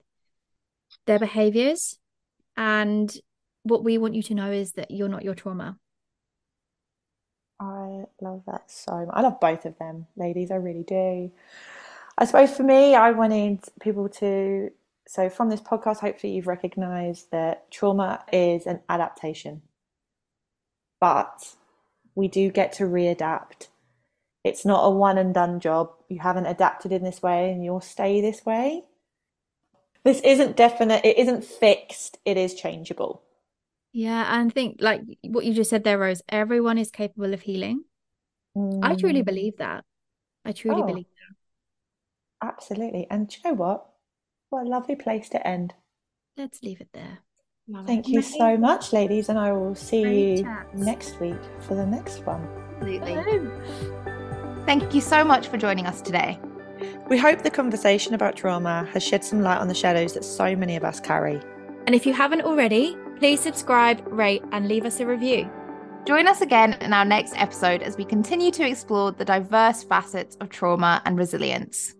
their 1.05 1.19
behaviors. 1.19 1.99
And 2.55 3.13
what 3.63 3.83
we 3.83 3.97
want 3.97 4.15
you 4.15 4.23
to 4.23 4.33
know 4.33 4.51
is 4.51 4.71
that 4.73 4.91
you're 4.91 5.09
not 5.09 5.23
your 5.23 5.35
trauma. 5.35 5.77
I 7.59 8.05
love 8.21 8.43
that 8.47 8.71
so 8.71 9.05
much. 9.05 9.09
I 9.11 9.21
love 9.21 9.39
both 9.41 9.65
of 9.65 9.77
them, 9.77 10.07
ladies. 10.15 10.51
I 10.51 10.55
really 10.55 10.83
do. 10.83 11.31
I 12.17 12.25
suppose 12.25 12.55
for 12.55 12.63
me, 12.63 12.95
I 12.95 13.11
wanted 13.11 13.59
people 13.81 14.07
to 14.09 14.71
so, 15.09 15.27
from 15.27 15.49
this 15.49 15.59
podcast, 15.59 16.01
hopefully, 16.01 16.33
you've 16.33 16.45
recognized 16.45 17.31
that 17.31 17.71
trauma 17.71 18.23
is 18.31 18.67
an 18.67 18.81
adaptation, 18.87 19.63
but 21.01 21.55
we 22.13 22.27
do 22.27 22.51
get 22.51 22.73
to 22.73 22.83
readapt. 22.83 23.69
It's 24.43 24.67
not 24.67 24.83
a 24.83 24.91
one 24.91 25.17
and 25.17 25.33
done 25.33 25.61
job. 25.61 25.89
You 26.09 26.19
haven't 26.19 26.45
adapted 26.45 26.91
in 26.91 27.03
this 27.03 27.23
way 27.23 27.51
and 27.51 27.65
you'll 27.65 27.81
stay 27.81 28.21
this 28.21 28.45
way. 28.45 28.83
This 30.03 30.21
isn't 30.21 30.55
definite, 30.55 31.03
it 31.03 31.17
isn't 31.17 31.43
fixed, 31.43 32.19
it 32.23 32.37
is 32.37 32.53
changeable. 32.53 33.23
Yeah, 33.91 34.39
and 34.39 34.53
think 34.53 34.77
like 34.79 35.01
what 35.23 35.43
you 35.43 35.55
just 35.55 35.71
said 35.71 35.83
there, 35.83 35.97
Rose, 35.97 36.21
everyone 36.29 36.77
is 36.77 36.91
capable 36.91 37.33
of 37.33 37.41
healing. 37.41 37.83
Mm. 38.55 38.81
I 38.83 38.93
truly 38.93 39.23
mm. 39.23 39.25
believe 39.25 39.57
that. 39.57 39.85
I 40.45 40.51
truly 40.51 40.83
oh, 40.83 40.85
believe 40.85 41.05
that. 42.41 42.47
Absolutely. 42.47 43.07
And 43.09 43.27
do 43.27 43.37
you 43.37 43.49
know 43.49 43.55
what? 43.55 43.89
What 44.49 44.65
a 44.65 44.69
lovely 44.69 44.95
place 44.95 45.29
to 45.29 45.47
end. 45.47 45.73
Let's 46.37 46.63
leave 46.63 46.81
it 46.81 46.89
there. 46.93 47.19
Love 47.67 47.85
Thank 47.85 48.07
it. 48.07 48.11
you 48.11 48.21
so 48.21 48.57
much, 48.57 48.93
ladies, 48.93 49.29
and 49.29 49.37
I 49.37 49.51
will 49.51 49.75
see 49.75 50.01
Great 50.01 50.37
you 50.37 50.43
chats. 50.43 50.73
next 50.73 51.19
week 51.19 51.39
for 51.59 51.75
the 51.75 51.85
next 51.85 52.25
one. 52.25 52.47
Absolutely. 52.81 53.51
Thank 54.65 54.95
you 54.95 55.01
so 55.01 55.23
much 55.23 55.47
for 55.47 55.57
joining 55.57 55.85
us 55.85 56.01
today. 56.01 56.39
We 57.09 57.17
hope 57.17 57.43
the 57.43 57.51
conversation 57.51 58.13
about 58.13 58.35
trauma 58.35 58.87
has 58.93 59.03
shed 59.03 59.23
some 59.23 59.41
light 59.41 59.59
on 59.59 59.67
the 59.67 59.75
shadows 59.75 60.13
that 60.13 60.23
so 60.23 60.55
many 60.55 60.75
of 60.75 60.83
us 60.83 60.99
carry. 60.99 61.39
And 61.85 61.93
if 61.93 62.05
you 62.05 62.13
haven't 62.13 62.41
already, 62.41 62.95
please 63.17 63.39
subscribe, 63.39 64.01
rate, 64.07 64.43
and 64.51 64.67
leave 64.67 64.85
us 64.85 64.99
a 64.99 65.05
review. 65.05 65.49
Join 66.05 66.27
us 66.27 66.41
again 66.41 66.73
in 66.81 66.93
our 66.93 67.05
next 67.05 67.33
episode 67.35 67.83
as 67.83 67.97
we 67.97 68.05
continue 68.05 68.49
to 68.51 68.67
explore 68.67 69.11
the 69.11 69.25
diverse 69.25 69.83
facets 69.83 70.37
of 70.37 70.49
trauma 70.49 71.01
and 71.05 71.17
resilience. 71.17 71.95